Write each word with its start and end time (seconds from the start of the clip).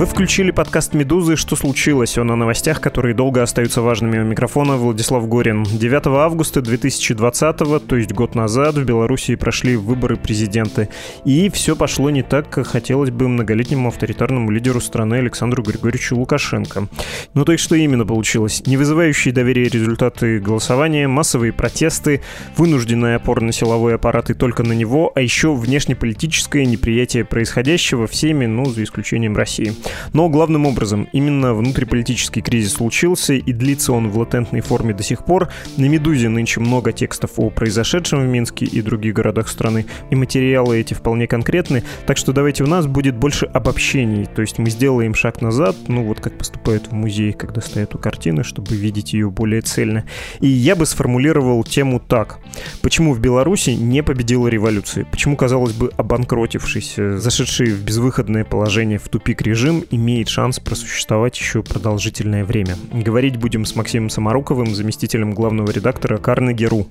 Вы 0.00 0.06
включили 0.06 0.50
подкаст 0.50 0.94
«Медузы. 0.94 1.36
Что 1.36 1.56
случилось?» 1.56 2.16
Он 2.16 2.30
о 2.30 2.36
новостях, 2.36 2.80
которые 2.80 3.14
долго 3.14 3.42
остаются 3.42 3.82
важными 3.82 4.18
у 4.18 4.24
микрофона 4.24 4.78
Владислав 4.78 5.28
Горин. 5.28 5.62
9 5.62 6.06
августа 6.06 6.62
2020, 6.62 7.58
то 7.86 7.96
есть 7.96 8.10
год 8.12 8.34
назад, 8.34 8.76
в 8.76 8.84
Белоруссии 8.84 9.34
прошли 9.34 9.76
выборы 9.76 10.16
президента. 10.16 10.88
И 11.26 11.50
все 11.50 11.76
пошло 11.76 12.08
не 12.08 12.22
так, 12.22 12.48
как 12.48 12.66
хотелось 12.66 13.10
бы 13.10 13.28
многолетнему 13.28 13.88
авторитарному 13.88 14.50
лидеру 14.50 14.80
страны 14.80 15.16
Александру 15.16 15.62
Григорьевичу 15.62 16.16
Лукашенко. 16.16 16.88
Ну 17.34 17.44
то 17.44 17.52
есть 17.52 17.62
что 17.62 17.74
именно 17.74 18.06
получилось? 18.06 18.62
Не 18.64 18.78
вызывающие 18.78 19.34
доверие 19.34 19.68
результаты 19.68 20.38
голосования, 20.38 21.08
массовые 21.08 21.52
протесты, 21.52 22.22
вынужденная 22.56 23.16
опора 23.16 23.42
на 23.42 23.52
силовой 23.52 23.96
аппарат 23.96 24.30
и 24.30 24.32
только 24.32 24.62
на 24.62 24.72
него, 24.72 25.12
а 25.14 25.20
еще 25.20 25.54
внешнеполитическое 25.54 26.64
неприятие 26.64 27.26
происходящего 27.26 28.06
всеми, 28.06 28.46
ну, 28.46 28.64
за 28.64 28.82
исключением 28.84 29.36
России. 29.36 29.74
Но 30.12 30.28
главным 30.28 30.66
образом 30.66 31.08
именно 31.12 31.54
внутриполитический 31.54 32.42
кризис 32.42 32.74
случился, 32.74 33.34
и 33.34 33.52
длится 33.52 33.92
он 33.92 34.10
в 34.10 34.18
латентной 34.18 34.60
форме 34.60 34.94
до 34.94 35.02
сих 35.02 35.24
пор. 35.24 35.48
На 35.76 35.86
«Медузе» 35.86 36.28
нынче 36.28 36.60
много 36.60 36.92
текстов 36.92 37.32
о 37.36 37.50
произошедшем 37.50 38.20
в 38.20 38.26
Минске 38.26 38.66
и 38.66 38.82
других 38.82 39.14
городах 39.14 39.48
страны, 39.48 39.86
и 40.10 40.14
материалы 40.14 40.78
эти 40.78 40.94
вполне 40.94 41.26
конкретны, 41.26 41.82
так 42.06 42.16
что 42.16 42.32
давайте 42.32 42.64
у 42.64 42.66
нас 42.66 42.86
будет 42.86 43.16
больше 43.16 43.46
обобщений, 43.46 44.26
то 44.26 44.40
есть 44.42 44.58
мы 44.58 44.70
сделаем 44.70 45.14
шаг 45.14 45.42
назад, 45.42 45.76
ну 45.88 46.04
вот 46.04 46.20
как 46.20 46.36
поступают 46.38 46.88
в 46.88 46.92
музее, 46.92 47.32
когда 47.32 47.60
стоят 47.60 47.94
у 47.94 47.98
картины, 47.98 48.44
чтобы 48.44 48.74
видеть 48.74 49.12
ее 49.12 49.30
более 49.30 49.60
цельно. 49.60 50.04
И 50.40 50.48
я 50.48 50.76
бы 50.76 50.86
сформулировал 50.86 51.64
тему 51.64 52.00
так. 52.00 52.38
Почему 52.82 53.14
в 53.14 53.20
Беларуси 53.20 53.70
не 53.70 54.02
победила 54.02 54.48
революция? 54.48 55.04
Почему, 55.04 55.36
казалось 55.36 55.72
бы, 55.72 55.90
обанкротившийся, 55.96 57.18
зашедший 57.18 57.72
в 57.72 57.82
безвыходное 57.84 58.44
положение 58.44 58.98
в 58.98 59.08
тупик 59.08 59.42
режим 59.42 59.79
имеет 59.90 60.28
шанс 60.28 60.60
просуществовать 60.60 61.38
еще 61.38 61.62
продолжительное 61.62 62.44
время. 62.44 62.76
Говорить 62.92 63.36
будем 63.36 63.64
с 63.64 63.74
Максимом 63.74 64.10
Самаруковым, 64.10 64.74
заместителем 64.74 65.32
главного 65.32 65.70
редактора 65.70 66.18
Карнеги.ру. 66.18 66.86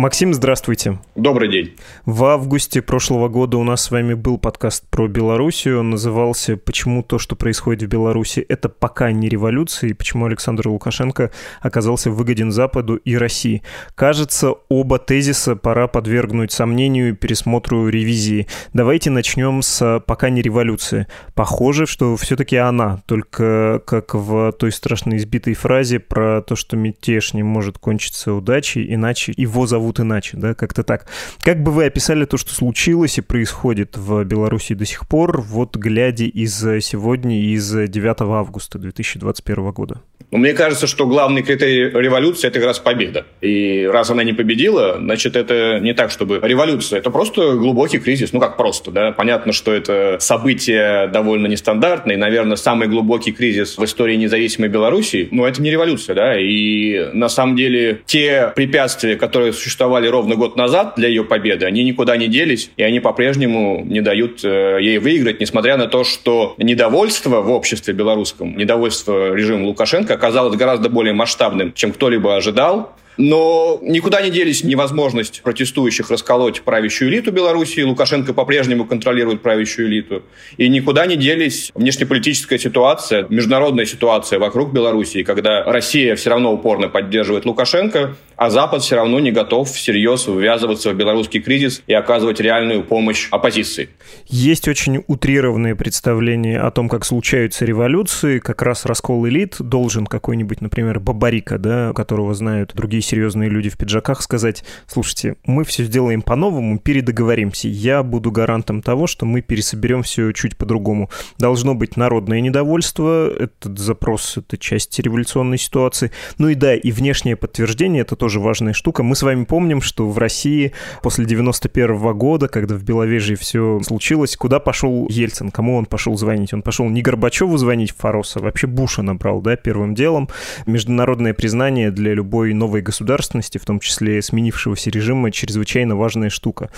Максим, 0.00 0.32
здравствуйте. 0.32 0.98
Добрый 1.14 1.50
день. 1.50 1.74
В 2.06 2.24
августе 2.24 2.80
прошлого 2.80 3.28
года 3.28 3.58
у 3.58 3.64
нас 3.64 3.82
с 3.82 3.90
вами 3.90 4.14
был 4.14 4.38
подкаст 4.38 4.88
про 4.88 5.08
Белоруссию. 5.08 5.80
Он 5.80 5.90
назывался 5.90 6.56
«Почему 6.56 7.02
то, 7.02 7.18
что 7.18 7.36
происходит 7.36 7.82
в 7.82 7.86
Беларуси, 7.88 8.40
это 8.40 8.70
пока 8.70 9.12
не 9.12 9.28
революция, 9.28 9.90
и 9.90 9.92
почему 9.92 10.24
Александр 10.24 10.68
Лукашенко 10.68 11.32
оказался 11.60 12.10
выгоден 12.10 12.50
Западу 12.50 12.96
и 12.96 13.14
России». 13.14 13.62
Кажется, 13.94 14.54
оба 14.70 14.98
тезиса 14.98 15.54
пора 15.54 15.86
подвергнуть 15.86 16.50
сомнению 16.50 17.10
и 17.10 17.14
пересмотру 17.14 17.86
ревизии. 17.86 18.46
Давайте 18.72 19.10
начнем 19.10 19.60
с 19.60 20.02
«пока 20.06 20.30
не 20.30 20.40
революция». 20.40 21.08
Похоже, 21.34 21.84
что 21.84 22.16
все-таки 22.16 22.56
она, 22.56 23.02
только 23.04 23.82
как 23.86 24.14
в 24.14 24.52
той 24.52 24.72
страшной 24.72 25.18
избитой 25.18 25.52
фразе 25.52 25.98
про 25.98 26.40
то, 26.40 26.56
что 26.56 26.78
мятеж 26.78 27.34
не 27.34 27.42
может 27.42 27.76
кончиться 27.76 28.32
удачей, 28.32 28.94
иначе 28.94 29.34
его 29.36 29.66
зовут 29.66 29.89
зовут 29.90 30.00
иначе, 30.00 30.36
да, 30.36 30.54
как-то 30.54 30.82
так. 30.82 31.06
Как 31.42 31.62
бы 31.62 31.72
вы 31.72 31.86
описали 31.86 32.24
то, 32.24 32.36
что 32.36 32.54
случилось 32.54 33.18
и 33.18 33.20
происходит 33.20 33.96
в 33.96 34.24
Беларуси 34.24 34.74
до 34.74 34.84
сих 34.84 35.08
пор, 35.08 35.40
вот 35.40 35.76
глядя 35.76 36.24
из 36.24 36.58
сегодня, 36.60 37.40
из 37.40 37.70
9 37.72 38.20
августа 38.20 38.78
2021 38.78 39.70
года? 39.72 40.02
Ну, 40.30 40.38
мне 40.38 40.52
кажется, 40.52 40.86
что 40.86 41.06
главный 41.06 41.42
критерий 41.42 41.90
революции– 41.90 42.46
это 42.48 42.60
как 42.60 42.68
раз 42.68 42.78
победа. 42.78 43.26
И 43.40 43.88
раз 43.92 44.10
она 44.10 44.22
не 44.22 44.32
победила, 44.32 44.96
значит, 44.98 45.34
это 45.34 45.80
не 45.80 45.92
так, 45.92 46.12
чтобы 46.12 46.38
революция. 46.42 47.00
Это 47.00 47.10
просто 47.10 47.56
глубокий 47.56 47.98
кризис. 47.98 48.32
Ну, 48.32 48.38
как 48.38 48.56
просто, 48.56 48.92
да. 48.92 49.10
Понятно, 49.10 49.52
что 49.52 49.72
это 49.72 50.18
событие 50.20 51.08
довольно 51.08 51.48
нестандартное. 51.48 52.14
И, 52.14 52.18
наверное, 52.18 52.56
самый 52.56 52.86
глубокий 52.86 53.32
кризис 53.32 53.76
в 53.76 53.84
истории 53.84 54.14
независимой 54.14 54.68
Беларуси. 54.68 55.28
Но 55.32 55.48
это 55.48 55.60
не 55.60 55.70
революция, 55.70 56.14
да. 56.14 56.38
И 56.38 57.10
на 57.12 57.28
самом 57.28 57.56
деле 57.56 58.00
те 58.06 58.52
препятствия, 58.54 59.16
которые 59.16 59.52
существовали 59.80 60.08
ровно 60.08 60.36
год 60.36 60.56
назад 60.56 60.92
для 60.96 61.08
ее 61.08 61.24
победы, 61.24 61.64
они 61.64 61.82
никуда 61.82 62.18
не 62.18 62.28
делись. 62.28 62.70
И 62.76 62.82
они 62.82 63.00
по-прежнему 63.00 63.82
не 63.82 64.02
дают 64.02 64.44
э, 64.44 64.76
ей 64.78 64.98
выиграть, 64.98 65.40
несмотря 65.40 65.78
на 65.78 65.86
то, 65.86 66.04
что 66.04 66.54
недовольство 66.58 67.40
в 67.40 67.50
обществе 67.50 67.94
белорусском, 67.94 68.58
недовольство 68.58 69.34
режимом 69.34 69.64
Лукашенко 69.64 70.12
оказалось 70.12 70.54
гораздо 70.58 70.90
более 70.90 71.14
масштабным, 71.14 71.72
чем 71.72 71.92
кто-либо 71.92 72.36
ожидал. 72.36 72.92
Но 73.16 73.78
никуда 73.82 74.22
не 74.22 74.30
делись 74.30 74.64
невозможность 74.64 75.42
протестующих 75.42 76.10
расколоть 76.10 76.62
правящую 76.62 77.10
элиту 77.10 77.32
Беларуси. 77.32 77.80
Лукашенко 77.80 78.32
по-прежнему 78.32 78.84
контролирует 78.84 79.42
правящую 79.42 79.88
элиту. 79.88 80.22
И 80.56 80.68
никуда 80.68 81.06
не 81.06 81.16
делись 81.16 81.70
внешнеполитическая 81.74 82.58
ситуация, 82.58 83.26
международная 83.28 83.86
ситуация 83.86 84.38
вокруг 84.38 84.72
Беларуси, 84.72 85.22
когда 85.22 85.64
Россия 85.64 86.16
все 86.16 86.30
равно 86.30 86.52
упорно 86.52 86.88
поддерживает 86.88 87.44
Лукашенко, 87.44 88.16
а 88.36 88.48
Запад 88.50 88.82
все 88.82 88.96
равно 88.96 89.20
не 89.20 89.32
готов 89.32 89.70
всерьез 89.70 90.26
ввязываться 90.26 90.92
в 90.92 90.96
белорусский 90.96 91.40
кризис 91.40 91.82
и 91.86 91.92
оказывать 91.92 92.40
реальную 92.40 92.82
помощь 92.82 93.28
оппозиции. 93.30 93.90
Есть 94.26 94.66
очень 94.66 95.04
утрированные 95.06 95.76
представления 95.76 96.58
о 96.58 96.70
том, 96.70 96.88
как 96.88 97.04
случаются 97.04 97.66
революции. 97.66 98.38
Как 98.38 98.62
раз 98.62 98.86
раскол 98.86 99.28
элит 99.28 99.56
должен 99.58 100.06
какой-нибудь, 100.06 100.62
например, 100.62 101.00
Бабарика, 101.00 101.58
да, 101.58 101.92
которого 101.92 102.32
знают 102.32 102.72
другие 102.74 102.99
серьезные 103.00 103.48
люди 103.48 103.70
в 103.70 103.76
пиджаках, 103.76 104.22
сказать, 104.22 104.64
слушайте, 104.86 105.36
мы 105.44 105.64
все 105.64 105.84
сделаем 105.84 106.22
по-новому, 106.22 106.78
передоговоримся. 106.78 107.68
Я 107.68 108.02
буду 108.02 108.30
гарантом 108.30 108.82
того, 108.82 109.06
что 109.06 109.26
мы 109.26 109.40
пересоберем 109.42 110.02
все 110.02 110.32
чуть 110.32 110.56
по-другому. 110.56 111.10
Должно 111.38 111.74
быть 111.74 111.96
народное 111.96 112.40
недовольство, 112.40 113.30
этот 113.30 113.78
запрос— 113.78 114.36
это 114.36 114.56
часть 114.56 114.98
революционной 114.98 115.58
ситуации. 115.58 116.10
Ну 116.38 116.48
и 116.48 116.54
да, 116.54 116.74
и 116.74 116.90
внешнее 116.90 117.36
подтверждение— 117.36 118.02
это 118.02 118.16
тоже 118.16 118.40
важная 118.40 118.72
штука. 118.72 119.02
Мы 119.02 119.16
с 119.16 119.22
вами 119.22 119.44
помним, 119.44 119.80
что 119.80 120.08
в 120.08 120.18
России 120.18 120.72
после 121.02 121.24
91 121.24 121.96
-го 121.96 122.14
года, 122.14 122.48
когда 122.48 122.74
в 122.74 122.82
Беловежье 122.82 123.36
все 123.36 123.80
случилось, 123.80 124.36
куда 124.36 124.60
пошел 124.60 125.06
Ельцин, 125.08 125.50
кому 125.50 125.76
он 125.76 125.86
пошел 125.86 126.16
звонить? 126.16 126.52
Он 126.52 126.62
пошел 126.62 126.88
не 126.88 127.02
Горбачеву 127.02 127.56
звонить 127.56 127.92
в 127.92 127.96
Фароса, 127.96 128.40
вообще 128.40 128.66
Буша 128.66 129.02
набрал, 129.02 129.40
да, 129.40 129.56
первым 129.56 129.94
делом. 129.94 130.28
Международное 130.66 131.34
признание 131.34 131.90
для 131.90 132.14
любой 132.14 132.52
новой 132.52 132.82
государственности, 132.90 133.58
в 133.58 133.64
том 133.64 133.78
числе 133.78 134.20
сменившегося 134.20 134.90
режима, 134.90 135.30
чрезвычайно 135.30 135.94
важная 135.94 136.28
штука. 136.28 136.70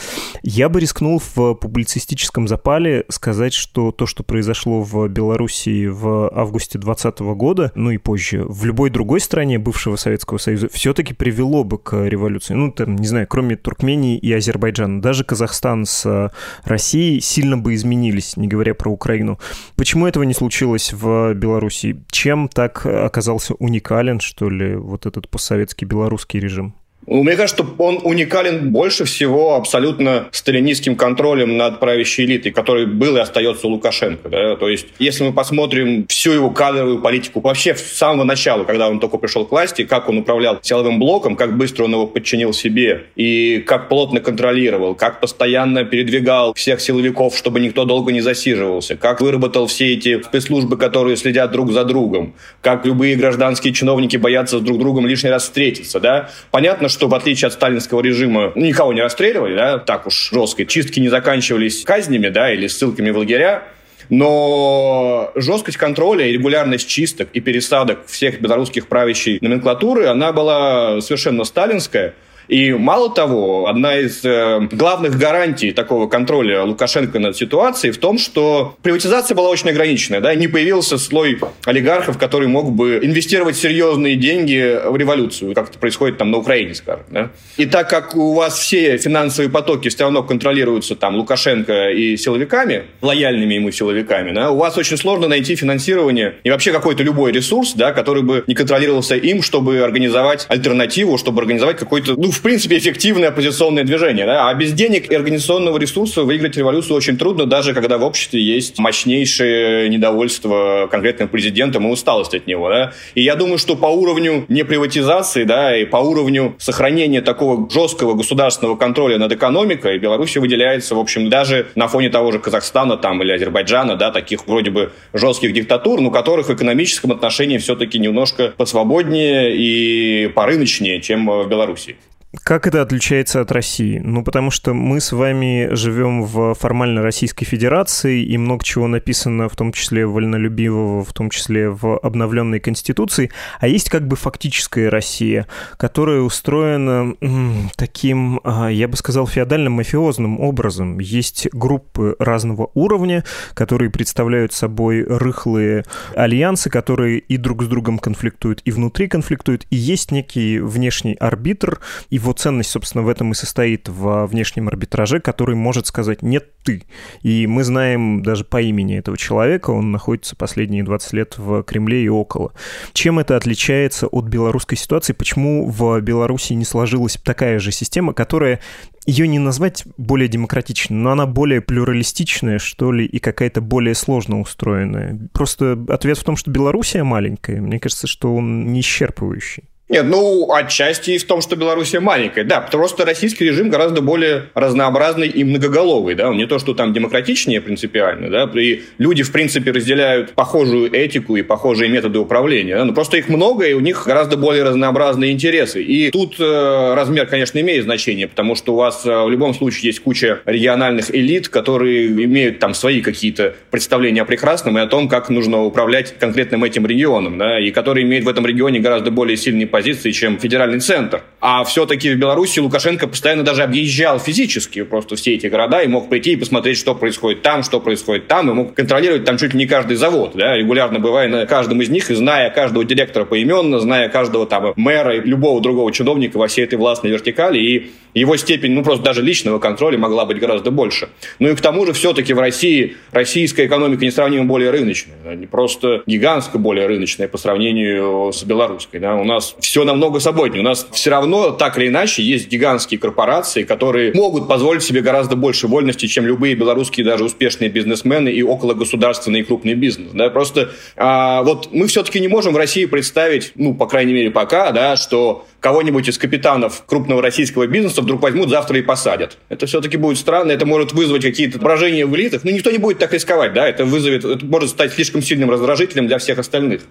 Я 0.43 0.69
бы 0.69 0.79
рискнул 0.79 1.23
в 1.35 1.55
публицистическом 1.55 2.47
запале 2.47 3.07
сказать, 3.09 3.55
что 3.55 3.93
то, 3.93 4.05
что 4.07 4.23
произошло 4.23 4.83
в 4.83 5.09
Белоруссии 5.09 5.87
в 5.87 6.29
августе 6.29 6.79
2020 6.79 7.21
года, 7.35 7.73
ну 7.75 7.91
и 7.91 7.97
позже, 7.97 8.45
в 8.47 8.67
любой 8.67 8.91
другой 8.91 9.21
стране 9.21 9.59
бывшего 9.59 9.97
Советского 9.97 10.37
Союза, 10.37 10.69
все-таки 10.71 11.15
привело 11.15 11.65
бы 11.65 11.79
к 11.79 12.07
революции? 12.07 12.53
Ну, 12.53 12.71
там, 12.71 12.97
не 12.97 13.07
знаю, 13.07 13.27
кроме 13.27 13.57
Туркмении 13.57 14.19
и 14.19 14.31
Азербайджана. 14.33 15.01
Даже 15.01 15.25
Казахстан 15.25 15.87
с 15.87 16.31
Россией 16.65 17.21
сильно 17.21 17.57
бы 17.57 17.75
изменились, 17.75 18.37
не 18.37 18.49
говоря 18.49 18.75
про 18.75 18.91
Украину. 18.91 19.39
Почему 19.77 20.07
этого 20.07 20.25
не 20.25 20.35
случилось 20.35 20.93
в 20.93 21.33
Беларуси? 21.33 22.05
Чем 22.11 22.49
так 22.49 22.85
оказался 22.85 23.55
уникален, 23.55 24.21
что 24.21 24.51
ли, 24.51 24.77
вот 24.77 25.07
этот 25.07 25.29
постсоветский 25.29 25.87
белорусский 26.03 26.41
режим? 26.41 26.75
Ну, 27.07 27.23
мне 27.23 27.37
кажется, 27.37 27.65
что 27.65 27.75
он 27.79 28.01
уникален 28.03 28.71
больше 28.71 29.05
всего 29.05 29.57
абсолютно 29.57 30.29
сталинистским 30.31 30.95
контролем 30.95 31.57
над 31.57 31.81
правящей 31.81 32.27
элитой, 32.27 32.53
который 32.53 32.87
был 32.87 33.17
и 33.17 33.21
остается 33.21 33.67
у 33.67 33.71
Лукашенко. 33.71 34.29
Да? 34.29 34.57
То 34.57 34.69
есть, 34.69 34.87
если 34.99 35.25
мы 35.25 35.33
посмотрим 35.33 36.07
всю 36.09 36.33
его 36.33 36.51
кадровую 36.51 37.01
политику, 37.01 37.41
вообще 37.41 37.75
с 37.75 37.83
самого 37.83 38.25
начала, 38.25 38.65
когда 38.65 38.89
он 38.89 39.01
только 39.01 39.19
пришел 39.19 39.45
к 39.45 39.51
власти, 39.51 39.85
как 39.85 40.09
он 40.09 40.19
управлял 40.19 40.59
силовым 40.63 41.01
блоком, 41.01 41.35
как 41.35 41.57
быстро 41.57 41.85
он 41.85 41.93
его 41.93 42.07
подчинил 42.07 42.53
себе, 42.53 43.07
и 43.17 43.59
как 43.67 43.89
плотно 43.89 44.21
контролировал, 44.21 44.95
как 44.95 45.21
постоянно 45.21 45.85
передвигал 45.85 46.55
всех 46.55 46.81
силовиков, 46.81 47.37
чтобы 47.37 47.59
никто 47.59 47.85
долго 47.85 48.13
не 48.13 48.21
засиживался, 48.21 48.97
как 48.97 49.21
выработал 49.21 49.67
все 49.67 49.95
эти 49.95 50.23
спецслужбы, 50.23 50.77
которые 50.77 51.17
следят 51.17 51.51
друг 51.51 51.73
за 51.73 51.85
другом, 51.85 52.35
как 52.61 52.87
любые 52.87 53.17
гражданские 53.17 53.73
чиновники 53.73 54.17
боятся 54.17 54.59
с 54.59 54.61
друг 54.61 54.79
другом 54.79 55.07
лишний 55.07 55.31
раз 55.31 55.45
встретиться. 55.45 55.99
Да? 55.99 56.31
Понятно, 56.51 56.89
что 56.93 57.09
в 57.09 57.15
отличие 57.15 57.49
от 57.49 57.55
сталинского 57.55 58.01
режима 58.01 58.53
никого 58.55 58.93
не 58.93 59.01
расстреливали, 59.01 59.57
да, 59.57 59.79
так 59.79 60.07
уж 60.07 60.31
жестко, 60.31 60.65
чистки 60.65 61.01
не 61.01 61.09
заканчивались 61.09 61.83
казнями, 61.85 62.29
да, 62.29 62.53
или 62.53 62.67
ссылками 62.67 63.11
в 63.11 63.19
лагеря, 63.19 63.65
но 64.09 65.33
жесткость 65.35 65.79
контроля 65.79 66.27
и 66.27 66.33
регулярность 66.33 66.89
чисток 66.89 67.29
и 67.33 67.41
пересадок 67.41 68.07
всех 68.07 68.41
белорусских 68.41 68.87
правящей 68.87 69.39
номенклатуры, 69.41 70.07
она 70.07 70.33
была 70.33 71.01
совершенно 71.01 71.45
сталинская. 71.45 72.15
И 72.49 72.73
мало 72.73 73.11
того, 73.11 73.69
одна 73.69 73.99
из 73.99 74.25
э, 74.25 74.69
главных 74.73 75.19
гарантий 75.19 75.73
такого 75.73 76.07
контроля 76.09 76.65
Лукашенко 76.65 77.19
над 77.19 77.37
ситуацией 77.37 77.93
в 77.93 77.99
том, 77.99 78.19
что 78.19 78.77
приватизация 78.83 79.35
была 79.35 79.49
очень 79.49 79.71
ограниченная. 79.71 80.21
Да? 80.21 80.35
Не 80.35 80.49
появился 80.49 80.99
слой 80.99 81.39
олигархов, 81.65 82.19
который 82.19 82.49
мог 82.49 82.73
бы 82.73 83.01
инвестировать 83.03 83.57
серьезные 83.57 84.17
деньги 84.17 84.79
в 84.85 84.97
революцию, 84.97 85.55
как 85.55 85.71
это 85.71 85.79
происходит 85.79 86.19
там 86.19 86.31
на 86.31 86.39
Украине, 86.39 86.75
скажем. 86.75 87.05
Да? 87.11 87.31
И 87.57 87.67
так 87.67 87.89
как 87.89 88.17
у 88.17 88.35
вас 88.35 88.59
все 88.59 88.97
финансовые 88.99 89.51
потоки 89.51 89.89
все 89.89 90.05
равно 90.05 90.23
контролируются 90.23 90.97
там 90.97 91.17
Лукашенко 91.17 91.91
и 91.91 92.17
силовиками, 92.17 92.85
лояльными 93.01 93.55
ему 93.55 93.71
силовиками, 93.71 94.33
да, 94.33 94.51
у 94.51 94.57
вас 94.57 94.77
очень 94.79 94.97
сложно 94.97 95.29
найти 95.29 95.55
финансирование 95.57 96.35
и 96.43 96.51
вообще 96.51 96.73
какой-то 96.73 97.03
любой 97.03 97.33
ресурс, 97.33 97.75
да, 97.75 97.93
который 97.93 98.23
бы 98.23 98.45
не 98.47 98.55
контролировался 98.55 99.17
им, 99.17 99.43
чтобы 99.43 99.81
организовать 99.81 100.47
альтернативу, 100.49 101.19
чтобы 101.19 101.43
организовать 101.43 101.77
какой-то, 101.77 102.15
ну, 102.17 102.32
в 102.33 102.41
принципе, 102.41 102.79
эффективное 102.79 103.29
оппозиционное 103.29 103.85
движение. 103.85 104.27
Да? 104.27 104.49
А 104.49 104.55
без 104.55 104.73
денег 104.73 105.11
и 105.11 105.15
организационного 105.15 105.79
ресурса 105.79 106.23
выиграть 106.23 106.57
революцию 106.57 106.97
очень 106.97 107.19
трудно, 107.19 107.47
даже 107.47 107.75
когда 107.75 107.99
в 107.99 108.03
обществе 108.03 108.43
есть 108.43 108.79
мощнейшее 108.79 109.89
недовольство 109.89 110.89
конкретным 110.91 111.29
президентом 111.29 111.87
и 111.87 111.91
усталость 111.91 112.35
от 112.35 112.47
него. 112.47 112.69
Да? 112.71 112.93
И 113.15 113.23
я 113.23 113.37
думаю, 113.37 113.59
что 113.59 113.77
по 113.77 113.87
уровню 113.87 114.45
неприватизации 114.49 115.45
да, 115.45 115.77
и 115.77 115.85
по 115.85 115.99
уровню 115.99 116.55
сохранения 116.59 117.21
такого 117.21 117.69
жесткого 117.71 118.15
государственного 118.15 118.77
контроля 118.77 119.19
над 119.19 119.33
экономикой 119.33 119.99
Беларусь 119.99 120.37
выделяется, 120.37 120.95
в 120.95 120.99
общем, 120.99 121.29
даже 121.29 121.67
на 121.75 121.87
фоне 121.89 122.09
того 122.09 122.33
же 122.33 122.39
Казахстана 122.39 122.97
там, 122.97 123.23
или 123.23 123.33
Азербайджана, 123.33 123.97
да, 123.97 124.11
таких 124.11 124.47
вроде 124.47 124.71
бы 124.71 124.93
жестких 125.13 125.53
диктатур, 125.53 126.01
но 126.01 126.11
которых 126.11 126.49
в 126.49 126.55
экономическом 126.55 127.13
отношении 127.13 127.59
все-таки 127.59 127.99
немножко 127.99 128.55
посвободнее 128.57 129.55
и 129.55 130.29
порыночнее, 130.29 131.01
чем 131.01 131.27
в 131.27 131.47
Беларуси. 131.49 131.97
Как 132.41 132.67
это 132.67 132.81
отличается 132.81 133.43
от 133.43 133.53
России? 133.53 134.01
Ну, 134.03 134.25
потому 134.25 134.51
что 134.51 134.73
мы 134.73 135.03
с 135.03 135.13
вами 135.13 135.69
живем 135.75 136.23
в 136.23 136.55
формально 136.55 137.03
Российской 137.03 137.45
Федерации, 137.45 138.25
и 138.25 138.39
много 138.39 138.65
чего 138.65 138.87
написано, 138.87 139.51
в 139.51 139.57
том 139.57 139.71
числе 139.71 140.07
вольнолюбивого, 140.07 141.05
в 141.05 141.13
том 141.13 141.29
числе 141.29 141.69
в 141.69 141.99
обновленной 141.99 142.59
Конституции, 142.59 143.31
а 143.61 143.69
есть 143.69 143.91
как 143.91 144.09
бы 144.09 144.17
фактическая 144.17 144.89
Россия, 144.89 145.47
которая 145.77 146.21
устроена 146.21 147.15
м, 147.21 147.71
таким, 147.77 148.41
а, 148.45 148.69
я 148.69 148.89
бы 148.89 148.97
сказал, 148.97 149.27
феодально-мафиозным 149.27 150.41
образом. 150.41 151.01
Есть 151.01 151.49
группы 151.53 152.17
разного 152.19 152.71
уровня, 152.73 153.25
которые 153.53 153.91
представляют 153.91 154.55
собой 154.55 155.05
рыхлые 155.05 155.85
альянсы, 156.17 156.71
которые 156.71 157.19
и 157.19 157.37
друг 157.37 157.63
с 157.63 157.67
другом 157.67 157.99
конфликтуют, 157.99 158.63
и 158.65 158.71
внутри 158.71 159.07
конфликтуют, 159.07 159.67
и 159.69 159.77
есть 159.77 160.11
некий 160.11 160.61
внешний 160.61 161.13
арбитр, 161.13 161.79
и 162.09 162.22
его 162.23 162.33
ценность, 162.33 162.71
собственно, 162.71 163.03
в 163.03 163.09
этом 163.09 163.33
и 163.33 163.35
состоит 163.35 163.89
во 163.89 164.27
внешнем 164.27 164.69
арбитраже, 164.69 165.21
который 165.21 165.57
может 165.57 165.87
сказать 165.87 166.23
«нет, 166.23 166.49
ты». 166.63 166.85
И 167.23 167.47
мы 167.47 167.65
знаем 167.65 168.23
даже 168.23 168.45
по 168.45 168.61
имени 168.61 168.97
этого 168.97 169.19
человека, 169.19 169.71
он 169.71 169.91
находится 169.91 170.37
последние 170.37 170.85
20 170.85 171.13
лет 171.13 171.39
в 171.39 171.63
Кремле 171.65 172.05
и 172.05 172.09
около. 172.09 172.53
Чем 172.93 173.19
это 173.19 173.37
отличается 173.37 174.07
от 174.07 174.27
белорусской 174.27 174.79
ситуации? 174.79 175.13
Почему 175.13 175.69
в 175.69 176.01
Беларуси 176.01 176.53
не 176.53 176.65
сложилась 176.65 177.19
такая 177.23 177.59
же 177.59 177.73
система, 177.73 178.15
которая 178.15 178.61
ее 179.05 179.27
не 179.27 179.41
назвать 179.41 179.85
более 179.97 180.29
демократичной, 180.29 180.97
но 180.97 181.11
она 181.11 181.27
более 181.27 181.61
плюралистичная, 181.61 182.59
что 182.61 182.93
ли, 182.93 183.05
и 183.05 183.19
какая-то 183.19 183.61
более 183.61 183.95
сложно 183.95 184.41
устроенная. 184.41 185.19
Просто 185.33 185.77
ответ 185.89 186.19
в 186.19 186.25
том, 186.25 186.37
что 186.37 186.51
Белоруссия 186.53 187.03
маленькая. 187.03 187.61
Мне 187.61 187.81
кажется, 187.81 188.07
что 188.07 188.35
он 188.35 188.73
не 188.73 188.81
исчерпывающий. 188.81 189.65
Нет, 189.89 190.07
ну, 190.07 190.51
отчасти 190.51 191.11
и 191.11 191.19
в 191.19 191.25
том, 191.25 191.43
что 191.43 191.55
Белоруссия 191.55 192.01
маленькая. 192.01 192.45
Да, 192.45 192.67
что 192.67 193.05
российский 193.05 193.45
режим 193.45 193.69
гораздо 193.69 194.01
более 194.01 194.45
разнообразный 194.55 195.29
и 195.29 195.45
многоголовый. 195.45 196.15
Да? 196.15 196.33
Не 196.33 196.47
то, 196.47 196.59
что 196.59 196.73
там 196.73 196.95
демократичнее 196.95 197.61
принципиально. 197.61 198.31
Да? 198.31 198.51
И 198.59 198.85
люди, 198.97 199.23
в 199.23 199.33
принципе, 199.33 199.71
разделяют 199.71 200.31
похожую 200.33 200.91
этику 200.91 201.37
и 201.37 201.43
похожие 201.43 201.91
методы 201.91 202.21
управления. 202.21 202.77
Да? 202.77 202.87
Но 202.87 202.95
просто 202.95 203.19
их 203.19 203.29
много, 203.29 203.67
и 203.67 203.75
у 203.75 203.81
них 203.81 204.05
гораздо 204.07 204.39
более 204.39 204.63
разнообразные 204.63 205.31
интересы. 205.33 205.83
И 205.83 206.11
тут 206.11 206.37
э, 206.39 206.95
размер, 206.95 207.27
конечно, 207.27 207.59
имеет 207.59 207.85
значение, 207.85 208.29
потому 208.29 208.55
что 208.55 208.73
у 208.73 208.77
вас 208.77 209.05
э, 209.05 209.11
в 209.11 209.29
любом 209.29 209.53
случае 209.53 209.89
есть 209.89 210.01
куча 210.01 210.41
региональных 210.47 211.15
элит, 211.15 211.51
которые 211.51 212.07
имеют 212.07 212.61
там 212.61 212.73
свои 212.73 213.03
какие-то 213.03 213.57
представления 213.71 214.23
о 214.23 214.25
прекрасном 214.25 214.79
и 214.79 214.81
о 214.81 214.87
том, 214.87 215.09
как 215.09 215.29
нужно 215.29 215.65
управлять 215.65 216.15
конкретным 216.19 216.65
этим 216.65 216.87
регионом. 216.87 217.37
Да? 217.37 217.61
И 217.61 217.71
которые 217.73 218.07
имеют 218.07 218.25
в 218.25 218.29
этом 218.29 218.47
регионе 218.47 218.81
гораздо 218.81 219.11
более 219.11 219.37
сильные 219.37 219.67
позиции 219.73 220.13
чем 220.13 220.39
федеральный 220.39 220.79
центр. 220.79 221.25
А 221.45 221.65
все-таки 221.65 222.09
в 222.09 222.17
Беларуси 222.19 222.61
Лукашенко 222.61 223.09
постоянно 223.09 223.43
даже 223.43 223.65
объезжал 223.65 224.21
физически 224.21 224.85
просто 224.85 225.17
все 225.17 225.35
эти 225.35 225.49
города 225.49 225.83
и 225.83 225.89
мог 225.89 226.09
прийти 226.09 226.35
и 226.35 226.37
посмотреть, 226.37 226.79
что 226.79 226.95
происходит 226.95 227.43
там, 227.43 227.65
что 227.65 227.81
происходит 227.81 228.29
там, 228.29 228.49
и 228.49 228.55
мог 228.55 228.75
контролировать 228.75 229.25
там 229.25 229.39
чуть 229.39 229.53
ли 229.53 229.59
не 229.59 229.67
каждый 229.67 229.97
завод, 229.97 230.35
да, 230.35 230.57
регулярно 230.57 231.01
бывая 231.01 231.27
на 231.27 231.45
каждом 231.47 231.83
из 231.83 231.89
них 231.89 232.13
и 232.13 232.15
зная 232.15 232.49
каждого 232.51 232.85
директора 232.85 233.25
поименно, 233.25 233.81
зная 233.81 234.09
каждого 234.09 234.47
там 234.47 234.73
мэра 234.77 235.17
и 235.17 235.21
любого 235.21 235.61
другого 235.61 235.91
чиновника 235.91 236.37
во 236.37 236.47
всей 236.47 236.65
этой 236.65 236.79
властной 236.79 237.11
вертикали, 237.11 237.59
и 237.59 237.91
его 238.15 238.37
степень, 238.37 238.73
ну, 238.73 238.85
просто 238.85 239.05
даже 239.05 239.23
личного 239.23 239.59
контроля 239.59 239.97
могла 239.97 240.27
быть 240.27 240.39
гораздо 240.39 240.71
больше. 240.71 241.09
Ну 241.39 241.49
и 241.49 241.55
к 241.55 241.61
тому 241.61 241.87
же 241.87 241.93
все-таки 241.95 242.35
в 242.35 242.39
России 242.39 242.97
российская 243.11 243.67
экономика 243.67 244.05
несравнимо 244.05 244.45
более 244.45 244.71
рыночная, 244.71 245.35
не 245.35 245.47
просто 245.47 246.03
гигантско 246.07 246.59
более 246.59 246.87
рыночная 246.87 247.27
по 247.27 247.39
сравнению 247.39 248.31
с 248.33 248.45
белорусской. 248.45 249.01
Да. 249.01 249.15
У 249.15 249.25
нас 249.25 249.57
все 249.61 249.85
намного 249.85 250.21
свободнее. 250.21 250.61
У 250.61 250.65
нас 250.65 250.87
все 250.93 251.11
равно, 251.11 251.32
так 251.53 251.79
или 251.79 251.89
иначе, 251.89 252.23
есть 252.23 252.49
гигантские 252.49 253.01
корпорации, 253.01 253.63
которые 253.63 254.13
могут 254.13 254.49
позволить 254.49 254.83
себе 254.83 255.01
гораздо 255.01 255.37
больше 255.37 255.67
вольности, 255.67 256.07
чем 256.07 256.27
любые 256.27 256.55
белорусские 256.55 257.07
даже 257.07 257.25
успешные 257.25 257.71
бизнесмены 257.71 258.29
и 258.29 258.43
окологосударственный 258.43 259.41
и 259.41 259.43
крупный 259.43 259.75
бизнес. 259.75 260.11
Да. 260.13 260.31
Просто 260.31 260.71
а, 260.97 261.43
вот 261.43 261.71
мы 261.73 261.87
все-таки 261.87 262.21
не 262.21 262.29
можем 262.29 262.53
в 262.53 262.57
России 262.57 262.85
представить, 262.85 263.53
ну, 263.55 263.75
по 263.75 263.87
крайней 263.87 264.13
мере, 264.13 264.31
пока, 264.31 264.73
да, 264.73 264.97
что 264.97 265.47
кого-нибудь 265.61 266.09
из 266.09 266.19
капитанов 266.19 266.85
крупного 266.87 267.23
российского 267.23 267.67
бизнеса 267.67 268.03
вдруг 268.03 268.21
возьмут 268.21 268.51
завтра 268.51 268.79
и 268.79 268.83
посадят. 268.83 269.39
Это 269.49 269.67
все-таки 269.67 269.97
будет 269.97 270.19
странно, 270.19 270.51
это 270.53 270.67
может 270.67 270.93
вызвать 270.93 271.23
какие-то 271.23 271.59
поражения 271.59 272.05
в 272.05 272.15
элитах. 272.15 272.45
Но 272.45 272.51
никто 272.51 272.71
не 272.71 272.79
будет 272.79 272.99
так 272.99 273.13
рисковать, 273.13 273.55
да, 273.55 273.69
это 273.69 273.85
вызовет, 273.85 274.25
это 274.25 274.45
может 274.45 274.71
стать 274.71 274.93
слишком 274.93 275.23
сильным 275.23 275.51
раздражителем 275.51 276.09
для 276.09 276.19
всех 276.19 276.39
остальных. 276.39 276.83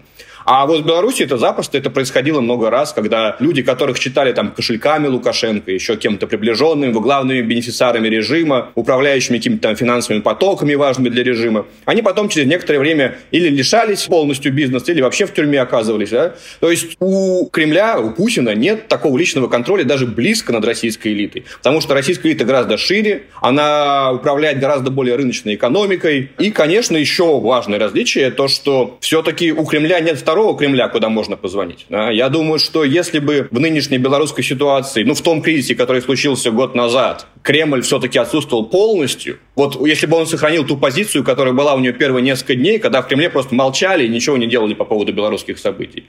А 0.46 0.66
вот 0.66 0.82
в 0.82 0.86
Беларуси 0.86 1.24
это 1.24 1.38
запросто, 1.38 1.78
это 1.78 1.90
происходило 1.90 2.42
много 2.42 2.70
раз, 2.70 2.94
когда 2.94 3.36
люди, 3.40 3.62
которых 3.62 3.98
считали 3.98 4.34
там 4.34 4.52
кошельками 4.52 5.08
Лукашенко, 5.08 5.72
еще 5.72 5.96
кем-то 5.96 6.28
приближенными, 6.28 6.92
главными 6.92 7.42
бенефициарами 7.42 8.08
режима, 8.08 8.72
управляющими 8.76 9.38
какими-то 9.38 9.64
там 9.64 9.76
финансовыми 9.76 10.22
потоками 10.22 10.76
важными 10.76 11.10
для 11.10 11.24
режима, 11.24 11.66
они 11.86 12.02
потом 12.02 12.30
через 12.30 12.48
некоторое 12.48 12.80
время 12.80 13.18
или 13.32 13.50
лишались 13.50 14.04
полностью 14.04 14.54
бизнеса, 14.54 14.92
или 14.92 15.02
вообще 15.02 15.26
в 15.26 15.34
тюрьме 15.34 15.62
оказывались. 15.62 16.10
Да? 16.10 16.36
То 16.60 16.72
есть 16.72 16.96
у 17.00 17.48
Кремля, 17.48 18.00
у 18.00 18.12
Путина 18.12 18.54
нет 18.56 18.88
такого 18.88 19.18
личного 19.18 19.48
контроля 19.48 19.84
даже 19.84 20.06
близко 20.06 20.54
над 20.54 20.66
российской 20.66 21.10
элитой. 21.10 21.46
Потому 21.58 21.82
что 21.82 21.94
российская 21.94 22.30
элита 22.30 22.46
гораздо 22.46 22.78
шире, 22.78 23.24
она 23.42 24.12
управляет 24.12 24.60
гораздо 24.60 24.92
более 24.92 25.16
рыночной 25.16 25.56
экономикой. 25.56 26.32
И, 26.38 26.52
конечно, 26.52 26.98
еще 26.98 27.40
важное 27.40 27.80
различие, 27.80 28.32
то, 28.32 28.48
что 28.48 28.98
все-таки 29.02 29.52
у 29.52 29.66
Кремля 29.66 30.00
нет 30.00 30.20
второго 30.32 30.58
Кремля, 30.58 30.88
куда 30.88 31.10
можно 31.10 31.36
позвонить. 31.36 31.86
Я 31.90 32.30
думаю, 32.30 32.58
что 32.58 32.86
если 32.86 33.20
бы 33.20 33.50
в 33.52 33.60
нынешней 33.60 33.98
белорусской 33.98 34.46
ситуации, 34.46 35.04
ну, 35.04 35.14
в 35.14 35.22
том 35.22 35.42
кризисе, 35.42 35.76
который 35.76 36.02
случился 36.02 36.52
год 36.52 36.74
назад, 36.74 37.28
Кремль 37.42 37.82
все-таки 37.82 38.18
отсутствовал 38.18 38.66
полностью, 38.66 39.40
вот 39.56 39.86
если 39.86 40.08
бы 40.08 40.16
он 40.16 40.28
сохранил 40.28 40.66
ту 40.66 40.78
позицию, 40.78 41.26
которая 41.26 41.54
была 41.54 41.74
у 41.76 41.80
него 41.80 41.94
первые 41.98 42.24
несколько 42.24 42.56
дней, 42.56 42.80
когда 42.80 43.02
в 43.02 43.08
Кремле 43.08 43.30
просто 43.30 43.54
молчали 43.54 44.06
и 44.06 44.08
ничего 44.08 44.38
не 44.38 44.48
делали 44.48 44.74
по 44.74 44.86
поводу 44.86 45.12
белорусских 45.12 45.60
событий, 45.60 46.06